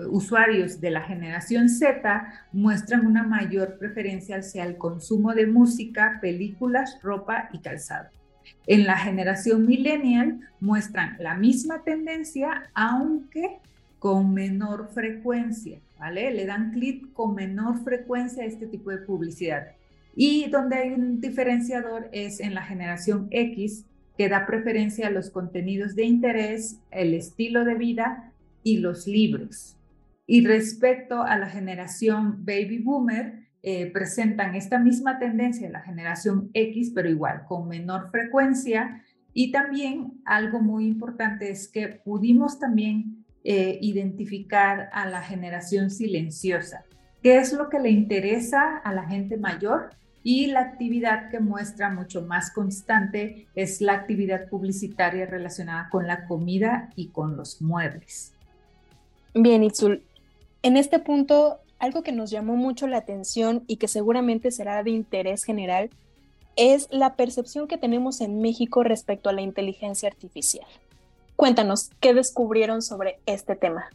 usuarios 0.08 0.79
de 0.79 0.91
la 0.91 1.01
generación 1.01 1.70
Z 1.70 2.34
muestran 2.51 3.06
una 3.06 3.24
mayor 3.24 3.77
preferencia 3.77 4.38
hacia 4.38 4.63
el 4.63 4.77
consumo 4.77 5.34
de 5.34 5.48
música, 5.48 6.20
películas, 6.22 7.00
ropa 7.01 7.50
y 7.53 7.60
calzado. 7.60 8.10
En 8.68 8.86
la 8.86 8.98
generación 8.98 9.65
millennial 9.65 10.39
muestran 10.60 11.18
la 11.20 11.36
misma 11.36 11.84
tendencia, 11.84 12.70
aunque 12.74 13.60
con 14.00 14.34
menor 14.34 14.89
frecuencia, 14.94 15.79
¿vale? 16.00 16.32
Le 16.32 16.46
dan 16.46 16.72
clic 16.72 17.12
con 17.13 17.36
menor 17.36 17.84
frecuencia 17.84 18.44
a 18.44 18.48
este 18.48 18.68
tipo 18.68 18.91
de 18.91 19.00
publicidad. 19.00 19.68
Y 20.15 20.50
donde 20.50 20.77
hay 20.77 20.91
un 20.91 21.22
diferenciador 21.22 22.10
es 22.12 22.39
en 22.39 22.56
la 22.56 22.63
generación 22.63 23.27
X, 23.32 23.86
que 24.18 24.29
da 24.29 24.46
preferencia 24.46 25.08
a 25.08 25.12
los 25.12 25.29
contenidos 25.29 25.96
de 25.96 26.03
interés, 26.03 26.79
el 26.91 27.13
estilo 27.13 27.63
de 27.63 27.75
vida 27.75 28.34
y 28.63 28.77
los 28.77 29.08
libros. 29.08 29.78
Y 30.31 30.45
respecto 30.45 31.24
a 31.24 31.39
la 31.39 31.48
generación 31.48 32.45
baby 32.45 32.77
boomer, 32.77 33.48
eh, 33.63 33.89
presentan 33.91 34.53
esta 34.53 34.77
misma 34.77 35.17
tendencia 35.17 35.65
en 35.65 35.74
la 35.74 35.81
generación 35.81 36.51
X, 36.53 36.91
pero 36.93 37.09
igual, 37.09 37.45
con 37.48 37.67
menor 37.67 38.12
frecuencia. 38.12 39.03
Y 39.33 39.51
también 39.51 40.21
algo 40.25 40.62
muy 40.62 40.86
importante 40.86 41.50
es 41.50 41.67
que 41.67 41.88
pudimos 41.88 42.59
también 42.59 43.25
eh, 43.43 43.79
identificar 43.81 44.91
a 44.93 45.09
la 45.09 45.24
generación 45.24 45.89
silenciosa, 45.89 46.86
qué 47.24 47.39
es 47.39 47.51
lo 47.51 47.67
que 47.67 47.79
le 47.79 47.89
interesa 47.89 48.77
a 48.77 48.93
la 48.93 49.07
gente 49.07 49.36
mayor 49.36 49.89
y 50.21 50.45
la 50.45 50.59
actividad 50.59 51.31
que 51.31 51.39
muestra 51.39 51.89
mucho 51.89 52.21
más 52.21 52.51
constante 52.51 53.48
es 53.55 53.81
la 53.81 53.93
actividad 53.93 54.48
publicitaria 54.48 55.25
relacionada 55.25 55.89
con 55.89 56.05
la 56.05 56.27
comida 56.27 56.91
y 56.95 57.07
con 57.07 57.36
los 57.36 57.63
muebles. 57.63 58.36
Bien, 59.33 59.63
Itzul. 59.63 60.03
En 60.62 60.78
este 60.78 61.00
punto, 61.00 61.60
algo 61.80 62.04
que 62.04 62.12
nos 62.12 62.30
llamó 62.30 62.56
mucho 62.56 62.88
la 62.88 62.98
atención 62.98 63.63
y 63.68 63.78
que 63.78 63.88
seguramente 63.88 64.51
será 64.51 64.84
de 64.84 64.92
interés 64.92 65.44
general 65.44 65.89
es 66.56 66.88
la 66.92 67.16
percepción 67.16 67.68
que 67.68 67.78
tenemos 67.78 68.20
en 68.20 68.42
México 68.42 68.84
respecto 68.84 69.30
a 69.30 69.34
la 69.34 69.42
inteligencia 69.42 70.10
artificial. 70.10 70.68
Cuéntanos, 71.38 71.89
¿qué 72.01 72.13
descubrieron 72.13 72.82
sobre 72.82 73.20
este 73.25 73.56
tema? 73.56 73.86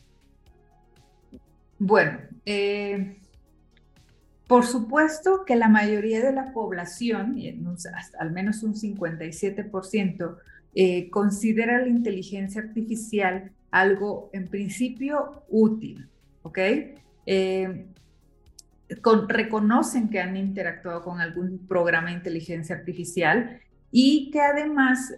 Bueno, 1.78 2.18
eh, 2.46 3.18
por 4.46 4.64
supuesto 4.64 5.44
que 5.44 5.56
la 5.56 5.68
mayoría 5.68 6.24
de 6.24 6.32
la 6.32 6.54
población, 6.54 7.36
al 8.18 8.30
menos 8.30 8.62
un 8.62 8.74
57%, 8.74 10.36
eh, 10.74 11.10
considera 11.10 11.80
la 11.80 11.88
inteligencia 11.88 12.62
artificial 12.62 13.52
algo 13.70 14.30
en 14.32 14.48
principio 14.48 15.42
útil, 15.48 16.08
¿ok? 16.44 16.58
Eh, 17.26 17.86
reconocen 19.28 20.08
que 20.08 20.20
han 20.20 20.36
interactuado 20.36 21.02
con 21.02 21.20
algún 21.20 21.66
programa 21.66 22.10
de 22.10 22.14
inteligencia 22.14 22.76
artificial 22.76 23.60
y 23.90 24.30
que 24.30 24.40
además 24.40 25.12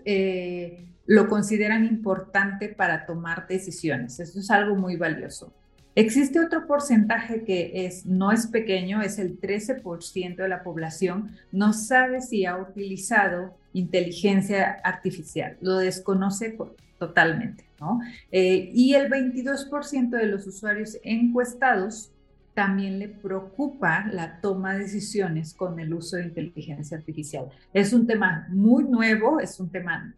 lo 1.07 1.29
consideran 1.29 1.85
importante 1.85 2.69
para 2.69 3.07
tomar 3.07 3.47
decisiones. 3.47 4.19
Eso 4.21 4.41
es 4.41 4.51
algo 4.51 4.77
muy 4.77 4.97
valioso. 4.97 5.53
Existe 5.97 6.41
otro 6.41 6.67
porcentaje 6.67 7.43
que 7.45 7.87
es, 7.87 8.05
no 8.05 8.31
es 8.31 8.47
pequeño, 8.49 9.01
es 9.01 9.19
el 9.19 9.41
13% 9.41 10.37
de 10.37 10.49
la 10.49 10.63
población, 10.63 11.31
no 11.53 11.73
sabe 11.73 12.21
si 12.21 12.45
ha 12.45 12.59
utilizado 12.59 13.57
inteligencia 13.73 14.79
artificial, 14.85 15.57
lo 15.63 15.79
desconoce 15.79 16.59
totalmente, 16.99 17.65
¿no? 17.81 18.01
Eh, 18.31 18.71
y 18.73 18.95
el 18.95 19.11
22% 19.11 20.11
de 20.11 20.27
los 20.27 20.47
usuarios 20.47 20.99
encuestados 21.03 22.13
también 22.55 22.99
le 22.99 23.09
preocupa 23.09 24.07
la 24.11 24.41
toma 24.41 24.75
de 24.75 24.81
decisiones 24.81 25.53
con 25.53 25.79
el 25.79 25.93
uso 25.93 26.17
de 26.17 26.25
inteligencia 26.25 26.97
artificial. 26.97 27.51
Es 27.75 27.93
un 27.93 28.07
tema 28.07 28.47
muy 28.49 28.85
nuevo, 28.85 29.41
es 29.41 29.61
un 29.61 29.71
tema 29.71 30.15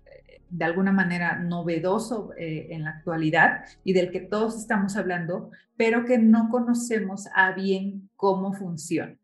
de 0.51 0.65
alguna 0.65 0.93
manera 0.93 1.39
novedoso 1.39 2.31
eh, 2.39 2.69
en 2.71 2.85
la 2.85 2.91
actualidad 2.91 3.65
y 3.85 3.93
del 3.93 4.11
que 4.11 4.21
todos 4.21 4.57
estamos 4.57 4.97
hablando, 4.97 5.51
pero 5.77 6.05
que 6.05 6.19
no 6.19 6.49
conocemos 6.49 7.29
a 7.35 7.53
bien 7.53 8.09
cómo 8.17 8.53
funciona. 8.53 9.17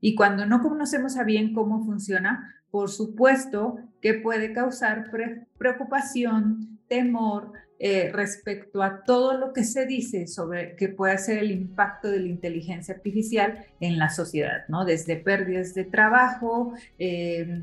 Y 0.00 0.14
cuando 0.14 0.44
no 0.46 0.62
conocemos 0.62 1.16
a 1.16 1.24
bien 1.24 1.54
cómo 1.54 1.84
funciona, 1.84 2.54
por 2.70 2.90
supuesto 2.90 3.78
que 4.02 4.14
puede 4.14 4.52
causar 4.52 5.10
preocupación, 5.56 6.78
temor 6.88 7.52
eh, 7.78 8.10
respecto 8.12 8.82
a 8.82 9.04
todo 9.04 9.36
lo 9.36 9.52
que 9.52 9.62
se 9.62 9.84
dice 9.84 10.26
sobre 10.26 10.76
que 10.76 10.88
puede 10.88 11.18
ser 11.18 11.38
el 11.38 11.50
impacto 11.50 12.08
de 12.08 12.20
la 12.20 12.28
inteligencia 12.28 12.94
artificial 12.94 13.66
en 13.80 13.98
la 13.98 14.08
sociedad, 14.08 14.64
¿no? 14.68 14.84
Desde 14.84 15.16
pérdidas 15.16 15.74
de 15.74 15.84
trabajo, 15.84 16.72
eh, 16.98 17.62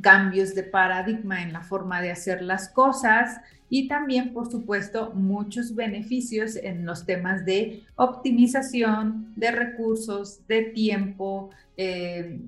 cambios 0.00 0.54
de 0.54 0.64
paradigma 0.64 1.42
en 1.42 1.52
la 1.52 1.62
forma 1.62 2.00
de 2.00 2.10
hacer 2.10 2.42
las 2.42 2.68
cosas 2.68 3.40
y 3.68 3.88
también, 3.88 4.32
por 4.32 4.50
supuesto, 4.50 5.12
muchos 5.14 5.74
beneficios 5.74 6.56
en 6.56 6.84
los 6.84 7.06
temas 7.06 7.44
de 7.44 7.84
optimización 7.96 9.32
de 9.36 9.50
recursos, 9.50 10.46
de 10.46 10.62
tiempo 10.62 11.50
eh, 11.76 12.40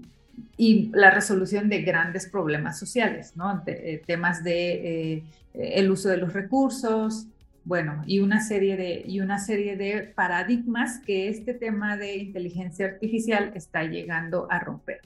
y 0.57 0.91
la 0.93 1.11
resolución 1.11 1.69
de 1.69 1.83
grandes 1.83 2.29
problemas 2.29 2.79
sociales, 2.79 3.37
¿no? 3.37 3.63
Eh, 3.67 4.03
temas 4.07 4.45
de 4.45 5.15
eh, 5.15 5.25
el 5.55 5.91
uso 5.91 6.09
de 6.09 6.17
los 6.17 6.33
recursos, 6.33 7.27
bueno, 7.65 8.03
y 8.07 8.21
una 8.21 8.41
serie 8.41 8.77
de 8.77 9.05
y 9.07 9.21
una 9.21 9.39
serie 9.39 9.77
de 9.77 10.13
paradigmas 10.15 11.01
que 11.01 11.29
este 11.29 11.55
tema 11.55 11.97
de 11.97 12.17
inteligencia 12.17 12.87
artificial 12.87 13.53
está 13.55 13.85
llegando 13.85 14.47
a 14.51 14.59
romper. 14.59 15.01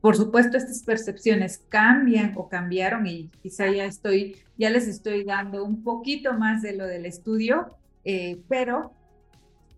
Por 0.00 0.16
supuesto, 0.16 0.58
estas 0.58 0.82
percepciones 0.82 1.62
cambian 1.70 2.34
o 2.36 2.48
cambiaron 2.50 3.06
y 3.06 3.30
quizá 3.42 3.70
ya 3.70 3.86
estoy, 3.86 4.36
ya 4.58 4.68
les 4.68 4.86
estoy 4.86 5.24
dando 5.24 5.64
un 5.64 5.82
poquito 5.82 6.34
más 6.34 6.60
de 6.60 6.74
lo 6.74 6.86
del 6.86 7.06
estudio, 7.06 7.74
eh, 8.04 8.38
pero 8.46 8.92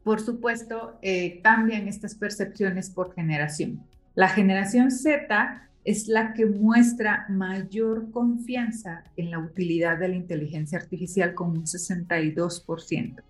por 0.02 0.20
supuesto 0.20 0.98
eh, 1.00 1.40
cambian 1.42 1.86
estas 1.86 2.16
percepciones 2.16 2.90
por 2.90 3.14
generación. 3.14 3.84
La 4.16 4.30
generación 4.30 4.90
Z 4.90 5.68
es 5.84 6.08
la 6.08 6.32
que 6.32 6.46
muestra 6.46 7.26
mayor 7.28 8.10
confianza 8.10 9.04
en 9.18 9.30
la 9.30 9.38
utilidad 9.38 9.98
de 9.98 10.08
la 10.08 10.16
inteligencia 10.16 10.78
artificial 10.78 11.34
con 11.34 11.50
un 11.50 11.66
62%, 11.66 13.22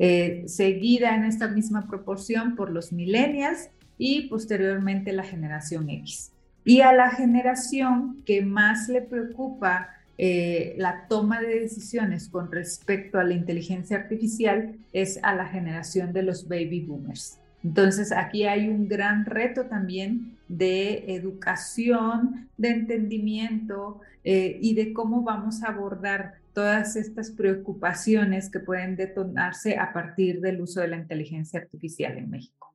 eh, 0.00 0.42
seguida 0.46 1.14
en 1.14 1.24
esta 1.24 1.46
misma 1.46 1.86
proporción 1.86 2.56
por 2.56 2.70
los 2.72 2.92
millennials 2.92 3.70
y 3.98 4.28
posteriormente 4.28 5.12
la 5.12 5.22
generación 5.22 5.88
X. 5.88 6.32
Y 6.64 6.80
a 6.80 6.92
la 6.92 7.10
generación 7.10 8.24
que 8.26 8.42
más 8.42 8.88
le 8.88 9.02
preocupa 9.02 9.90
eh, 10.18 10.74
la 10.76 11.06
toma 11.08 11.40
de 11.40 11.60
decisiones 11.60 12.28
con 12.28 12.50
respecto 12.50 13.20
a 13.20 13.24
la 13.24 13.34
inteligencia 13.34 13.96
artificial 13.96 14.74
es 14.92 15.20
a 15.22 15.36
la 15.36 15.46
generación 15.46 16.12
de 16.12 16.24
los 16.24 16.48
baby 16.48 16.80
boomers. 16.80 17.38
Entonces 17.64 18.12
aquí 18.12 18.44
hay 18.44 18.68
un 18.68 18.88
gran 18.88 19.24
reto 19.24 19.66
también 19.66 20.36
de 20.48 21.14
educación, 21.14 22.48
de 22.56 22.70
entendimiento 22.70 24.00
eh, 24.24 24.58
y 24.60 24.74
de 24.74 24.92
cómo 24.92 25.22
vamos 25.22 25.62
a 25.62 25.68
abordar 25.68 26.34
todas 26.52 26.96
estas 26.96 27.30
preocupaciones 27.30 28.50
que 28.50 28.60
pueden 28.60 28.96
detonarse 28.96 29.78
a 29.78 29.92
partir 29.92 30.40
del 30.40 30.60
uso 30.60 30.80
de 30.80 30.88
la 30.88 30.96
inteligencia 30.96 31.60
artificial 31.60 32.18
en 32.18 32.30
México. 32.30 32.74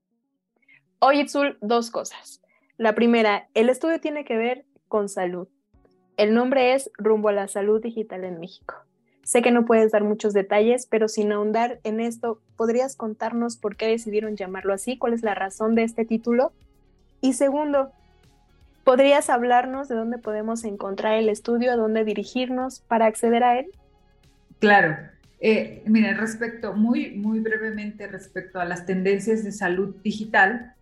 Oye, 0.99 1.27
Zul, 1.27 1.57
dos 1.61 1.91
cosas. 1.91 2.41
La 2.77 2.95
primera, 2.95 3.49
el 3.53 3.69
estudio 3.69 3.99
tiene 3.99 4.25
que 4.25 4.37
ver 4.37 4.65
con 4.87 5.09
salud. 5.09 5.47
El 6.15 6.33
nombre 6.33 6.73
es 6.73 6.89
Rumbo 6.97 7.29
a 7.29 7.33
la 7.33 7.47
Salud 7.47 7.81
Digital 7.81 8.23
en 8.23 8.39
México. 8.39 8.75
Sé 9.27 9.41
que 9.41 9.51
no 9.51 9.65
puedes 9.65 9.91
dar 9.91 10.05
muchos 10.05 10.31
detalles, 10.33 10.87
pero 10.89 11.09
sin 11.09 11.33
ahondar 11.33 11.81
en 11.83 11.99
esto, 11.99 12.39
¿podrías 12.55 12.95
contarnos 12.95 13.57
por 13.57 13.75
qué 13.75 13.85
decidieron 13.85 14.37
llamarlo 14.37 14.73
así? 14.73 14.97
¿Cuál 14.97 15.11
es 15.11 15.21
la 15.21 15.35
razón 15.35 15.75
de 15.75 15.83
este 15.83 16.05
título? 16.05 16.53
Y 17.19 17.33
segundo, 17.33 17.91
¿podrías 18.85 19.29
hablarnos 19.29 19.89
de 19.89 19.95
dónde 19.95 20.17
podemos 20.17 20.63
encontrar 20.63 21.15
el 21.15 21.27
estudio, 21.27 21.73
a 21.73 21.75
dónde 21.75 22.05
dirigirnos 22.05 22.79
para 22.87 23.05
acceder 23.05 23.43
a 23.43 23.59
él? 23.59 23.65
Claro. 24.59 24.95
Eh, 25.41 25.83
mira, 25.85 26.13
respecto, 26.13 26.73
muy, 26.73 27.11
muy 27.11 27.41
brevemente 27.41 28.07
respecto 28.07 28.61
a 28.61 28.65
las 28.65 28.85
tendencias 28.85 29.43
de 29.43 29.51
salud 29.51 29.93
digital, 30.05 30.73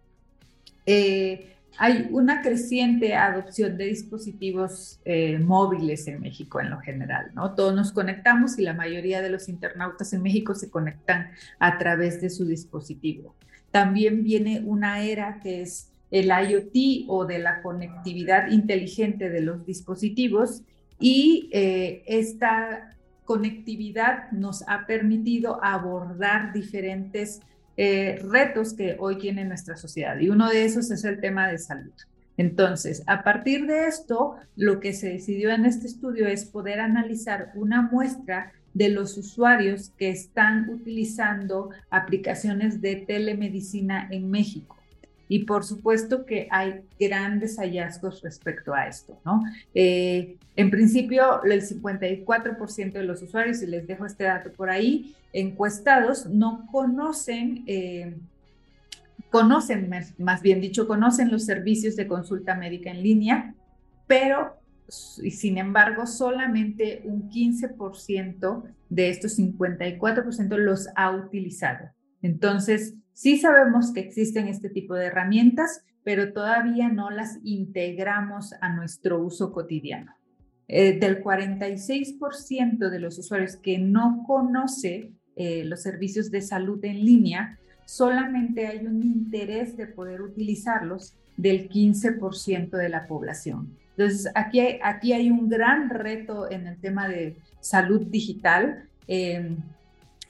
eh, 0.86 1.55
hay 1.78 2.08
una 2.12 2.42
creciente 2.42 3.16
adopción 3.16 3.78
de 3.78 3.86
dispositivos 3.86 5.00
eh, 5.06 5.40
móviles 5.40 6.08
en 6.08 6.22
México 6.22 6.60
en 6.60 6.70
lo 6.70 6.80
general, 6.80 7.32
¿no? 7.34 7.54
Todos 7.54 7.76
nos 7.76 7.92
conectamos 7.92 8.58
y 8.58 8.64
la 8.64 8.74
mayoría 8.74 9.22
de 9.22 9.30
los 9.30 9.50
internautas 9.50 10.14
en 10.14 10.22
México 10.22 10.56
se 10.56 10.70
conectan 10.70 11.32
a 11.60 11.78
través 11.78 12.22
de 12.22 12.30
su 12.30 12.46
dispositivo. 12.46 13.36
También 13.72 14.24
viene 14.24 14.62
una 14.66 15.04
era 15.04 15.40
que 15.42 15.62
es 15.62 15.92
el 16.12 16.28
IoT 16.28 17.06
o 17.08 17.26
de 17.26 17.40
la 17.40 17.62
conectividad 17.62 18.50
inteligente 18.50 19.30
de 19.30 19.42
los 19.42 19.66
dispositivos 19.66 20.62
y 21.00 21.50
eh, 21.52 22.04
esta 22.06 22.96
conectividad 23.26 24.32
nos 24.32 24.64
ha 24.70 24.86
permitido 24.86 25.62
abordar 25.64 26.54
diferentes 26.54 27.42
eh, 27.78 28.20
retos 28.30 28.74
que 28.74 28.96
hoy 29.00 29.18
tiene 29.18 29.46
nuestra 29.46 29.76
sociedad 29.76 30.18
y 30.20 30.30
uno 30.30 30.50
de 30.50 30.66
esos 30.66 30.92
es 30.92 31.04
el 31.04 31.20
tema 31.20 31.48
de 31.50 31.58
salud. 31.58 31.94
Entonces, 32.38 33.04
a 33.08 33.24
partir 33.24 33.66
de 33.66 33.88
esto, 33.88 34.36
lo 34.56 34.80
que 34.80 34.94
se 34.94 35.10
decidió 35.10 35.52
en 35.52 35.66
este 35.66 35.88
estudio 35.88 36.28
es 36.28 36.46
poder 36.46 36.80
analizar 36.80 37.52
una 37.56 37.82
muestra 37.82 38.52
de 38.74 38.90
los 38.90 39.18
usuarios 39.18 39.92
que 39.98 40.10
están 40.10 40.70
utilizando 40.70 41.70
aplicaciones 41.90 42.82
de 42.82 42.98
telemedicina 42.98 44.08
en 44.12 44.30
México. 44.30 44.75
Y 45.28 45.46
por 45.46 45.64
supuesto 45.64 46.26
que 46.26 46.48
hay 46.52 46.82
grandes 47.00 47.58
hallazgos 47.58 48.22
respecto 48.22 48.74
a 48.74 48.88
esto, 48.88 49.20
¿no? 49.26 49.44
Eh, 49.74 50.38
en 50.56 50.70
principio, 50.70 51.44
el 51.44 51.62
54% 51.62 52.94
de 52.94 53.04
los 53.04 53.22
usuarios, 53.22 53.62
y 53.62 53.68
les 53.68 53.88
dejo 53.88 54.06
este 54.06 54.26
dato 54.26 54.52
por 54.52 54.70
ahí, 54.70 55.16
encuestados 55.34 56.28
no 56.28 56.68
conocen, 56.72 57.64
eh, 57.68 58.16
conocen, 59.30 59.90
más 60.18 60.42
bien 60.42 60.62
dicho, 60.62 60.88
conocen 60.88 61.32
los 61.32 61.46
servicios 61.46 61.96
de 61.96 62.08
consulta 62.08 62.56
médica 62.56 62.92
en 62.92 63.04
línea, 63.04 63.56
pero 64.08 64.60
sin 64.88 65.58
embargo, 65.58 66.06
solamente 66.06 67.02
un 67.06 67.30
15% 67.30 68.64
de 68.90 69.10
estos 69.10 69.38
54% 69.40 70.58
los 70.58 70.90
ha 70.96 71.12
utilizado. 71.12 71.90
Entonces, 72.22 72.96
Sí 73.16 73.38
sabemos 73.38 73.94
que 73.94 74.02
existen 74.02 74.50
este 74.50 74.70
tipo 74.70 74.94
de 74.94 75.06
herramientas, 75.06 75.86
pero 76.04 76.34
todavía 76.34 76.90
no 76.90 77.10
las 77.12 77.40
integramos 77.46 78.54
a 78.60 78.74
nuestro 78.74 79.24
uso 79.24 79.54
cotidiano. 79.54 80.14
Eh, 80.68 81.00
del 81.00 81.24
46% 81.24 82.90
de 82.90 83.00
los 83.00 83.18
usuarios 83.18 83.56
que 83.56 83.78
no 83.78 84.26
conoce 84.28 85.14
eh, 85.38 85.64
los 85.64 85.82
servicios 85.82 86.30
de 86.30 86.42
salud 86.42 86.84
en 86.84 87.06
línea, 87.06 87.58
solamente 87.86 88.68
hay 88.68 88.86
un 88.86 89.02
interés 89.02 89.78
de 89.78 89.88
poder 89.88 90.22
utilizarlos 90.22 91.14
del 91.38 91.70
15% 91.70 92.72
de 92.72 92.90
la 92.90 93.08
población. 93.08 93.78
Entonces, 93.92 94.30
aquí 94.36 94.60
hay, 94.60 94.80
aquí 94.84 95.14
hay 95.14 95.32
un 95.32 95.48
gran 95.48 95.90
reto 95.90 96.52
en 96.52 96.68
el 96.68 96.78
tema 96.82 97.08
de 97.08 97.38
salud 97.62 98.08
digital. 98.08 98.90
Eh, 99.08 99.56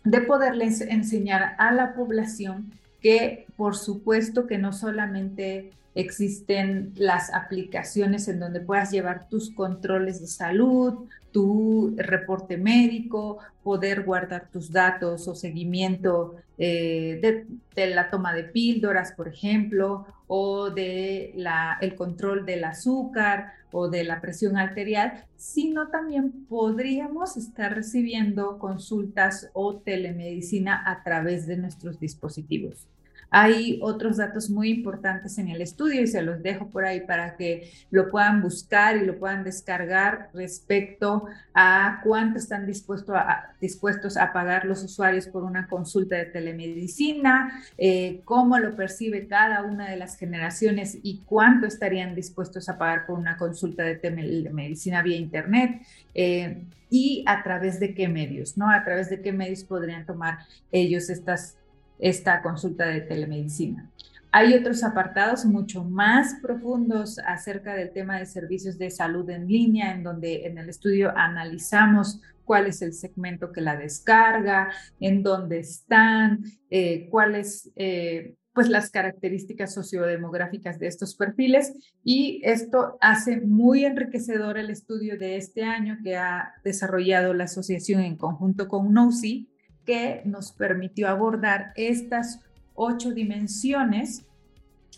de 0.06 0.22
poderles 0.22 0.82
enseñar 0.82 1.56
a 1.58 1.72
la 1.72 1.94
población 1.94 2.72
que 3.02 3.46
por 3.58 3.76
supuesto 3.76 4.48
que 4.48 4.58
no 4.58 4.72
solamente 4.72 5.72
existen 5.96 6.92
las 6.96 7.34
aplicaciones 7.34 8.28
en 8.28 8.40
donde 8.40 8.60
puedas 8.60 8.92
llevar 8.92 9.28
tus 9.30 9.50
controles 9.50 10.22
de 10.22 10.28
salud, 10.28 11.08
tu 11.32 11.96
reporte 11.98 12.58
médico, 12.58 13.40
poder 13.64 14.04
guardar 14.04 14.50
tus 14.52 14.72
datos 14.72 15.28
o 15.28 15.36
seguimiento 15.36 16.36
eh, 16.58 17.46
de, 17.76 17.88
la 17.88 18.10
toma 18.10 18.34
de 18.34 18.44
píldoras, 18.44 19.12
por 19.14 19.28
ejemplo, 19.28 20.06
o 20.28 20.70
de 20.70 21.34
la, 21.36 21.78
el 21.82 21.96
control 21.96 22.46
del 22.46 22.64
azúcar 22.64 23.54
o 23.72 23.90
de 23.90 24.06
la 24.06 24.22
presión 24.22 24.56
arterial, 24.56 25.26
sino 25.36 25.90
también 25.90 26.46
podríamos 26.48 27.36
estar 27.36 27.76
recibiendo 27.76 28.58
consultas 28.58 29.50
o 29.54 29.76
telemedicina 29.76 30.84
a 30.90 31.04
través 31.04 31.48
de 31.48 31.58
nuestros 31.58 32.00
dispositivos. 32.00 32.88
Hay 33.30 33.80
otros 33.82 34.18
datos 34.18 34.50
muy 34.50 34.70
importantes 34.70 35.38
en 35.38 35.50
el 35.50 35.62
estudio 35.62 36.02
y 36.02 36.08
se 36.08 36.22
los 36.22 36.42
dejo 36.42 36.70
por 36.70 36.86
ahí 36.86 37.02
para 37.02 37.36
que 37.36 37.72
lo 37.92 38.10
puedan 38.10 38.42
buscar 38.42 38.98
y 38.98 39.06
lo 39.06 39.18
puedan 39.18 39.44
descargar 39.44 40.30
respecto 40.34 41.26
a 41.54 42.02
cuánto 42.04 42.38
están 42.38 42.66
dispuestos 42.66 44.18
a, 44.18 44.34
pagar 44.34 44.66
los 44.66 44.84
usuarios 44.84 45.28
por 45.28 45.44
una 45.44 45.68
consulta 45.68 46.16
de 46.16 46.26
telemedicina, 46.26 47.64
eh, 47.78 48.22
cómo 48.26 48.60
lo 48.60 48.76
percibe 48.76 49.28
cada 49.28 49.64
una 49.64 49.90
de 49.90 49.98
las 49.98 50.18
generaciones 50.18 50.98
y 51.04 51.22
cuánto 51.26 51.68
estarían 51.68 52.16
dispuestos 52.16 52.70
a 52.70 52.78
pagar 52.78 53.06
por 53.06 53.18
una 53.18 53.38
consulta 53.38 53.84
de 53.84 53.96
telemedicina 53.96 55.02
vía 55.02 55.18
Internet. 55.18 55.82
Eh, 56.14 56.66
y 56.90 57.24
a 57.28 57.44
través 57.44 57.80
de 57.80 57.94
qué 57.94 58.08
medios, 58.08 58.58
¿no? 58.58 58.70
A 58.70 58.84
través 58.84 59.10
de 59.10 59.22
qué 59.22 59.32
medios 59.32 59.64
podrían 59.64 60.06
tomar 60.06 60.40
ellos 60.72 61.10
estas 61.10 61.58
esta 62.00 62.42
consulta 62.42 62.86
de 62.86 63.02
telemedicina. 63.02 63.90
Hay 64.32 64.54
otros 64.54 64.84
apartados 64.84 65.46
mucho 65.46 65.86
más 65.86 66.36
profundos 66.42 67.20
acerca 67.20 67.74
del 67.74 67.92
tema 67.92 68.20
de 68.20 68.26
servicios 68.26 68.78
de 68.78 68.90
salud 68.90 69.30
en 69.30 69.48
línea, 69.48 69.94
en 69.94 70.04
donde 70.04 70.46
en 70.46 70.58
el 70.58 70.68
estudio 70.68 71.14
analizamos 71.16 72.20
cuál 72.44 72.68
es 72.68 72.82
el 72.82 72.94
segmento 72.94 73.54
que 73.54 73.62
la 73.62 73.78
descarga, 73.78 74.72
en 75.00 75.24
dónde 75.24 75.60
están, 75.60 76.44
eh, 76.70 77.08
cuáles, 77.10 77.72
eh, 77.78 78.36
pues 78.54 78.68
las 78.68 78.90
características 78.90 79.74
sociodemográficas 79.74 80.80
de 80.80 80.88
estos 80.88 81.16
perfiles 81.16 81.74
y 82.04 82.42
esto 82.44 82.98
hace 83.00 83.40
muy 83.40 83.86
enriquecedor 83.86 84.58
el 84.58 84.70
estudio 84.70 85.18
de 85.18 85.38
este 85.38 85.64
año 85.64 85.98
que 86.04 86.18
ha 86.18 86.54
desarrollado 86.64 87.34
la 87.34 87.46
asociación 87.46 88.02
en 88.02 88.16
conjunto 88.16 88.68
con 88.68 88.94
NOCI, 88.94 89.50
que 89.86 90.22
nos 90.26 90.52
permitió 90.52 91.08
abordar 91.08 91.72
estas 91.76 92.40
ocho 92.74 93.12
dimensiones 93.12 94.26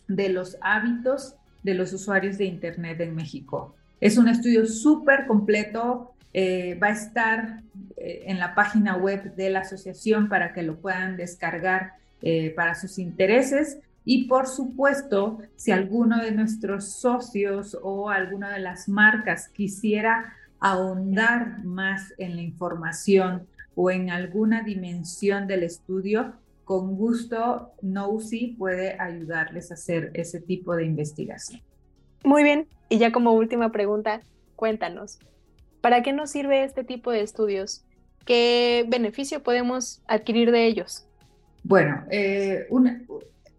de 0.08 0.30
los 0.30 0.58
hábitos 0.62 1.36
de 1.64 1.74
los 1.74 1.94
usuarios 1.94 2.38
de 2.38 2.46
Internet 2.46 3.00
en 3.02 3.16
México. 3.16 3.76
Es 4.00 4.18
un 4.18 4.28
estudio 4.28 4.66
súper 4.66 5.26
completo, 5.28 6.14
eh, 6.34 6.78
va 6.82 6.88
a 6.88 6.92
estar 6.92 7.62
eh, 7.98 8.24
en 8.28 8.40
la 8.40 8.56
página 8.56 8.96
web 8.96 9.36
de 9.36 9.50
la 9.50 9.60
asociación 9.60 10.30
para 10.30 10.54
que 10.54 10.64
lo 10.64 10.78
puedan 10.78 11.18
descargar 11.18 11.94
eh, 12.22 12.54
para 12.56 12.76
sus 12.76 13.00
intereses. 13.00 13.80
Y 14.06 14.26
por 14.28 14.48
supuesto, 14.48 15.40
si 15.56 15.72
alguno 15.72 16.22
de 16.24 16.32
nuestros 16.32 16.94
socios 16.94 17.78
o 17.82 18.10
alguna 18.10 18.54
de 18.54 18.60
las 18.60 18.88
marcas 18.88 19.50
quisiera 19.50 20.34
ahondar 20.60 21.64
más 21.66 22.14
en 22.18 22.36
la 22.36 22.42
información 22.42 23.48
o 23.80 23.92
en 23.92 24.10
alguna 24.10 24.64
dimensión 24.64 25.46
del 25.46 25.62
estudio, 25.62 26.34
con 26.66 26.96
gusto 26.96 27.74
NOSI 27.84 28.56
puede 28.58 29.00
ayudarles 29.00 29.70
a 29.70 29.76
hacer 29.76 30.10
ese 30.16 30.42
tipo 30.42 30.76
de 30.76 30.84
investigación. 30.84 31.62
Muy 32.24 32.42
bien, 32.42 32.68
y 32.90 32.98
ya 32.98 33.12
como 33.12 33.34
última 33.34 33.72
pregunta, 33.72 34.22
cuéntanos, 34.56 35.20
¿para 35.80 36.02
qué 36.02 36.12
nos 36.12 36.32
sirve 36.32 36.64
este 36.64 36.84
tipo 36.84 37.12
de 37.12 37.22
estudios? 37.22 37.86
¿Qué 38.26 38.84
beneficio 38.90 39.44
podemos 39.44 40.02
adquirir 40.08 40.52
de 40.52 40.66
ellos? 40.66 41.06
Bueno, 41.64 42.04
eh, 42.10 42.68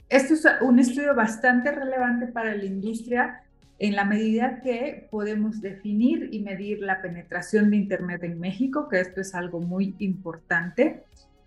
esto 0.09 0.35
es 0.35 0.45
un 0.63 0.81
estudio 0.81 1.15
bastante 1.15 1.71
relevante 1.71 2.27
para 2.27 2.57
la 2.57 2.65
industria 2.65 3.45
en 3.79 3.95
la 3.95 4.05
medida 4.05 4.61
que 4.61 5.07
podemos 5.11 5.61
definir 5.61 6.29
y 6.33 6.41
medir 6.41 6.81
la 6.81 7.01
penetración 7.01 7.71
de 7.71 7.77
Internet 7.77 8.25
en 8.25 8.41
México, 8.41 8.89
que 8.89 9.01
esto 9.01 9.21
es 9.21 9.35
algo 9.35 9.61
muy 9.61 9.95
importante. 9.99 11.05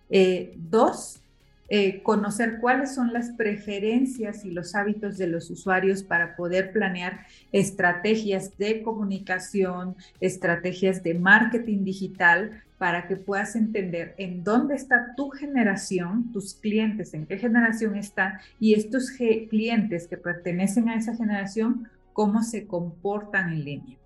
Eh, 0.09 0.53
dos, 0.55 1.21
eh, 1.69 2.01
conocer 2.03 2.59
cuáles 2.59 2.95
son 2.95 3.13
las 3.13 3.31
preferencias 3.31 4.45
y 4.45 4.51
los 4.51 4.75
hábitos 4.75 5.17
de 5.17 5.27
los 5.27 5.49
usuarios 5.49 6.03
para 6.03 6.35
poder 6.35 6.71
planear 6.71 7.25
estrategias 7.51 8.57
de 8.57 8.81
comunicación, 8.81 9.95
estrategias 10.19 11.03
de 11.03 11.13
marketing 11.13 11.83
digital, 11.83 12.63
para 12.77 13.07
que 13.07 13.15
puedas 13.15 13.55
entender 13.55 14.15
en 14.17 14.43
dónde 14.43 14.73
está 14.73 15.13
tu 15.15 15.29
generación, 15.29 16.31
tus 16.31 16.55
clientes, 16.55 17.13
en 17.13 17.27
qué 17.27 17.37
generación 17.37 17.95
están 17.95 18.39
y 18.59 18.73
estos 18.73 19.11
clientes 19.11 20.07
que 20.07 20.17
pertenecen 20.17 20.89
a 20.89 20.95
esa 20.95 21.15
generación, 21.15 21.87
cómo 22.13 22.43
se 22.43 22.67
comportan 22.67 23.53
en 23.53 23.63
línea. 23.63 23.97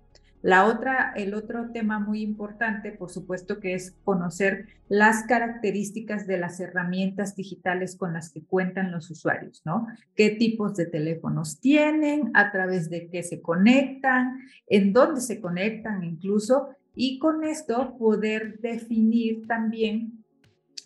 La 0.42 0.66
otra, 0.66 1.12
el 1.16 1.34
otro 1.34 1.72
tema 1.72 1.98
muy 1.98 2.22
importante, 2.22 2.92
por 2.92 3.10
supuesto, 3.10 3.58
que 3.58 3.74
es 3.74 3.96
conocer 4.04 4.66
las 4.88 5.24
características 5.24 6.28
de 6.28 6.38
las 6.38 6.60
herramientas 6.60 7.34
digitales 7.34 7.96
con 7.96 8.12
las 8.12 8.30
que 8.30 8.44
cuentan 8.44 8.92
los 8.92 9.10
usuarios, 9.10 9.62
¿no? 9.64 9.88
¿Qué 10.14 10.30
tipos 10.30 10.76
de 10.76 10.86
teléfonos 10.86 11.58
tienen? 11.58 12.30
¿A 12.34 12.52
través 12.52 12.90
de 12.90 13.08
qué 13.08 13.24
se 13.24 13.42
conectan? 13.42 14.38
¿En 14.68 14.92
dónde 14.92 15.20
se 15.20 15.40
conectan 15.40 16.04
incluso? 16.04 16.68
Y 16.94 17.18
con 17.18 17.42
esto 17.42 17.96
poder 17.98 18.60
definir 18.60 19.48
también 19.48 20.24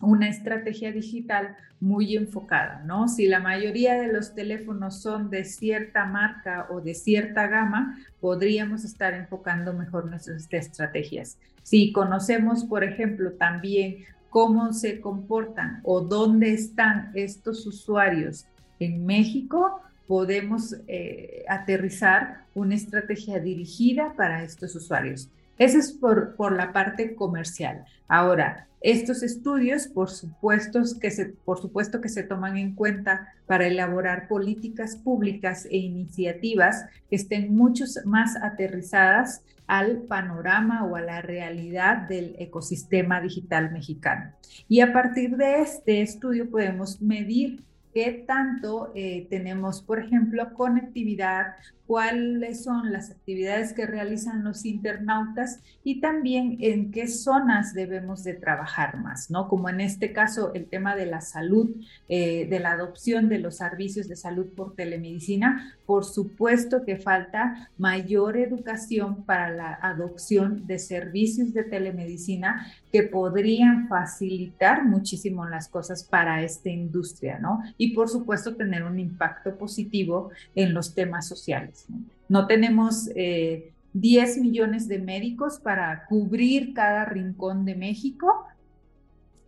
una 0.00 0.28
estrategia 0.28 0.92
digital 0.92 1.56
muy 1.80 2.16
enfocada, 2.16 2.82
¿no? 2.84 3.08
Si 3.08 3.26
la 3.26 3.40
mayoría 3.40 3.94
de 3.94 4.12
los 4.12 4.34
teléfonos 4.34 5.02
son 5.02 5.30
de 5.30 5.44
cierta 5.44 6.04
marca 6.04 6.66
o 6.70 6.80
de 6.80 6.94
cierta 6.94 7.46
gama, 7.46 7.98
podríamos 8.20 8.84
estar 8.84 9.14
enfocando 9.14 9.72
mejor 9.72 10.06
nuestras 10.06 10.46
estrategias. 10.50 11.38
Si 11.62 11.92
conocemos, 11.92 12.64
por 12.64 12.84
ejemplo, 12.84 13.32
también 13.32 14.04
cómo 14.28 14.72
se 14.72 15.00
comportan 15.00 15.80
o 15.82 16.00
dónde 16.00 16.52
están 16.52 17.10
estos 17.14 17.66
usuarios 17.66 18.46
en 18.78 19.04
México, 19.04 19.80
podemos 20.06 20.76
eh, 20.88 21.44
aterrizar 21.48 22.44
una 22.54 22.74
estrategia 22.74 23.38
dirigida 23.38 24.14
para 24.16 24.42
estos 24.42 24.74
usuarios. 24.74 25.28
Eso 25.60 25.76
es 25.76 25.92
por, 25.92 26.36
por 26.36 26.56
la 26.56 26.72
parte 26.72 27.14
comercial. 27.14 27.84
Ahora, 28.08 28.66
estos 28.80 29.22
estudios, 29.22 29.88
por 29.88 30.08
supuesto, 30.08 30.80
que 30.98 31.10
se, 31.10 31.26
por 31.26 31.60
supuesto 31.60 32.00
que 32.00 32.08
se 32.08 32.22
toman 32.22 32.56
en 32.56 32.74
cuenta 32.74 33.28
para 33.44 33.66
elaborar 33.66 34.26
políticas 34.26 34.96
públicas 34.96 35.66
e 35.70 35.76
iniciativas 35.76 36.86
que 37.10 37.16
estén 37.16 37.54
mucho 37.54 37.84
más 38.06 38.36
aterrizadas 38.36 39.42
al 39.66 39.98
panorama 40.04 40.86
o 40.86 40.96
a 40.96 41.02
la 41.02 41.20
realidad 41.20 42.08
del 42.08 42.36
ecosistema 42.38 43.20
digital 43.20 43.70
mexicano. 43.70 44.32
Y 44.66 44.80
a 44.80 44.94
partir 44.94 45.36
de 45.36 45.60
este 45.60 46.00
estudio 46.00 46.48
podemos 46.48 47.02
medir 47.02 47.62
qué 47.92 48.24
tanto 48.26 48.92
eh, 48.94 49.26
tenemos, 49.28 49.82
por 49.82 49.98
ejemplo, 49.98 50.54
conectividad, 50.54 51.56
cuáles 51.90 52.62
son 52.62 52.92
las 52.92 53.10
actividades 53.10 53.72
que 53.72 53.84
realizan 53.84 54.44
los 54.44 54.64
internautas 54.64 55.60
y 55.82 56.00
también 56.00 56.56
en 56.60 56.92
qué 56.92 57.08
zonas 57.08 57.74
debemos 57.74 58.22
de 58.22 58.34
trabajar 58.34 58.96
más, 58.98 59.28
¿no? 59.28 59.48
Como 59.48 59.68
en 59.68 59.80
este 59.80 60.12
caso 60.12 60.54
el 60.54 60.66
tema 60.66 60.94
de 60.94 61.06
la 61.06 61.20
salud, 61.20 61.68
eh, 62.08 62.46
de 62.48 62.60
la 62.60 62.70
adopción 62.70 63.28
de 63.28 63.40
los 63.40 63.56
servicios 63.56 64.06
de 64.06 64.14
salud 64.14 64.46
por 64.54 64.76
telemedicina, 64.76 65.74
por 65.84 66.04
supuesto 66.04 66.84
que 66.84 66.96
falta 66.96 67.68
mayor 67.76 68.36
educación 68.36 69.24
para 69.24 69.50
la 69.50 69.74
adopción 69.82 70.68
de 70.68 70.78
servicios 70.78 71.52
de 71.52 71.64
telemedicina 71.64 72.68
que 72.92 73.02
podrían 73.02 73.88
facilitar 73.88 74.84
muchísimo 74.84 75.44
las 75.48 75.66
cosas 75.66 76.04
para 76.04 76.44
esta 76.44 76.68
industria, 76.68 77.40
¿no? 77.40 77.64
Y 77.76 77.94
por 77.94 78.08
supuesto 78.08 78.54
tener 78.54 78.84
un 78.84 79.00
impacto 79.00 79.58
positivo 79.58 80.30
en 80.54 80.72
los 80.72 80.94
temas 80.94 81.26
sociales. 81.26 81.79
No, 82.28 82.46
tenemos 82.46 83.06
10 83.06 83.16
eh, 83.16 84.40
millones 84.40 84.88
de 84.88 84.98
médicos 84.98 85.58
para 85.58 86.06
cubrir 86.06 86.74
cada 86.74 87.04
rincón 87.04 87.64
de 87.64 87.74
México, 87.74 88.46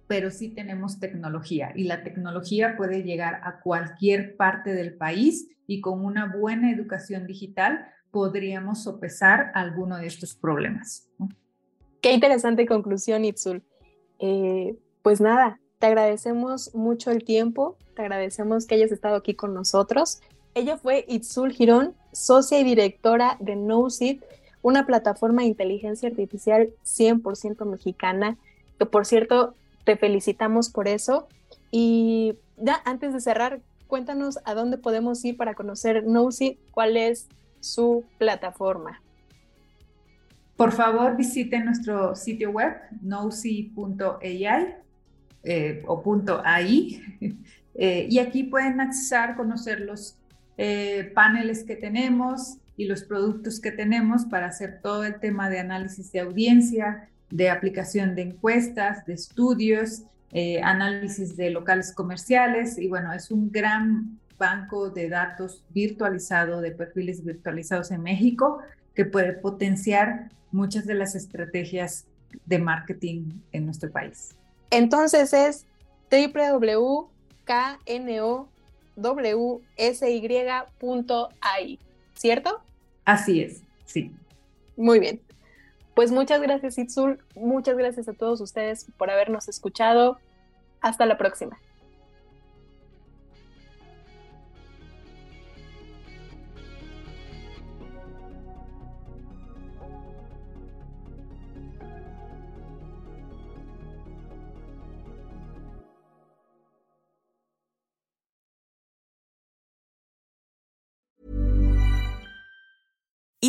pero 0.06 0.30
sí 0.30 0.50
tenemos 0.50 0.98
tecnología 0.98 1.72
y 1.74 1.84
la 1.84 2.02
tecnología 2.02 2.76
puede 2.76 3.02
llegar 3.02 3.40
a 3.44 3.60
cualquier 3.60 4.36
parte 4.36 4.74
del 4.74 4.94
país 4.94 5.48
y 5.66 5.80
con 5.80 6.04
una 6.04 6.36
buena 6.36 6.70
educación 6.70 7.26
digital 7.26 7.86
podríamos 8.10 8.82
sopesar 8.82 9.50
alguno 9.54 9.96
de 9.96 10.06
estos 10.06 10.34
problemas. 10.34 11.08
Qué 12.02 12.12
interesante 12.12 12.66
conclusión, 12.66 13.24
Itzul. 13.24 13.62
Eh, 14.18 14.76
pues 15.02 15.20
nada, 15.20 15.60
te 15.78 15.86
agradecemos 15.86 16.74
mucho 16.74 17.10
el 17.10 17.24
tiempo, 17.24 17.76
te 17.96 18.02
agradecemos 18.02 18.66
que 18.66 18.74
hayas 18.74 18.92
estado 18.92 19.16
aquí 19.16 19.34
con 19.34 19.54
nosotros. 19.54 20.20
Ella 20.54 20.76
fue 20.76 21.04
Itzul 21.08 21.52
Girón, 21.52 21.94
socia 22.12 22.60
y 22.60 22.64
directora 22.64 23.36
de 23.40 23.56
NoSeed, 23.56 24.20
una 24.62 24.86
plataforma 24.86 25.42
de 25.42 25.48
inteligencia 25.48 26.08
artificial 26.08 26.70
100% 26.84 27.64
mexicana, 27.66 28.36
que 28.78 28.86
por 28.86 29.06
cierto, 29.06 29.54
te 29.84 29.96
felicitamos 29.96 30.70
por 30.70 30.88
eso. 30.88 31.26
Y 31.70 32.34
ya 32.56 32.80
antes 32.84 33.12
de 33.12 33.20
cerrar, 33.20 33.60
cuéntanos 33.88 34.38
a 34.44 34.54
dónde 34.54 34.78
podemos 34.78 35.24
ir 35.24 35.36
para 35.36 35.54
conocer 35.54 36.04
NoSeed, 36.04 36.56
cuál 36.70 36.96
es 36.96 37.28
su 37.60 38.04
plataforma. 38.18 39.02
Por 40.56 40.72
favor, 40.72 41.16
visiten 41.16 41.64
nuestro 41.64 42.14
sitio 42.14 42.50
web, 42.50 42.74
nosy.ai 43.00 44.76
eh, 45.44 45.82
o 45.86 46.02
.ai, 46.44 47.02
eh, 47.74 48.06
y 48.08 48.18
aquí 48.20 48.44
pueden 48.44 48.80
accesar, 48.80 49.36
conocer 49.36 49.80
los 49.80 50.16
eh, 50.58 51.10
paneles 51.14 51.64
que 51.64 51.76
tenemos 51.76 52.58
y 52.76 52.86
los 52.86 53.04
productos 53.04 53.60
que 53.60 53.72
tenemos 53.72 54.24
para 54.26 54.46
hacer 54.46 54.80
todo 54.82 55.04
el 55.04 55.20
tema 55.20 55.48
de 55.48 55.58
análisis 55.58 56.12
de 56.12 56.20
audiencia, 56.20 57.08
de 57.30 57.50
aplicación 57.50 58.14
de 58.14 58.22
encuestas, 58.22 59.04
de 59.06 59.14
estudios, 59.14 60.02
eh, 60.32 60.60
análisis 60.62 61.36
de 61.36 61.50
locales 61.50 61.92
comerciales 61.92 62.78
y 62.78 62.88
bueno, 62.88 63.12
es 63.12 63.30
un 63.30 63.50
gran 63.50 64.18
banco 64.38 64.90
de 64.90 65.08
datos 65.08 65.64
virtualizado, 65.70 66.60
de 66.60 66.72
perfiles 66.72 67.24
virtualizados 67.24 67.90
en 67.90 68.02
México 68.02 68.60
que 68.94 69.04
puede 69.04 69.32
potenciar 69.34 70.30
muchas 70.50 70.86
de 70.86 70.94
las 70.94 71.14
estrategias 71.14 72.06
de 72.46 72.58
marketing 72.58 73.30
en 73.52 73.66
nuestro 73.66 73.90
país. 73.90 74.34
Entonces 74.70 75.32
es 75.32 75.66
www.kno 76.10 77.08
wsy.ai, 78.96 79.28
¿cierto? 82.14 82.60
Así 83.04 83.42
es, 83.42 83.62
sí. 83.84 84.10
Muy 84.76 84.98
bien. 85.00 85.20
Pues 85.94 86.10
muchas 86.10 86.40
gracias, 86.40 86.78
Itzul. 86.78 87.22
Muchas 87.34 87.76
gracias 87.76 88.08
a 88.08 88.14
todos 88.14 88.40
ustedes 88.40 88.86
por 88.96 89.10
habernos 89.10 89.48
escuchado. 89.48 90.18
Hasta 90.80 91.04
la 91.06 91.18
próxima. 91.18 91.58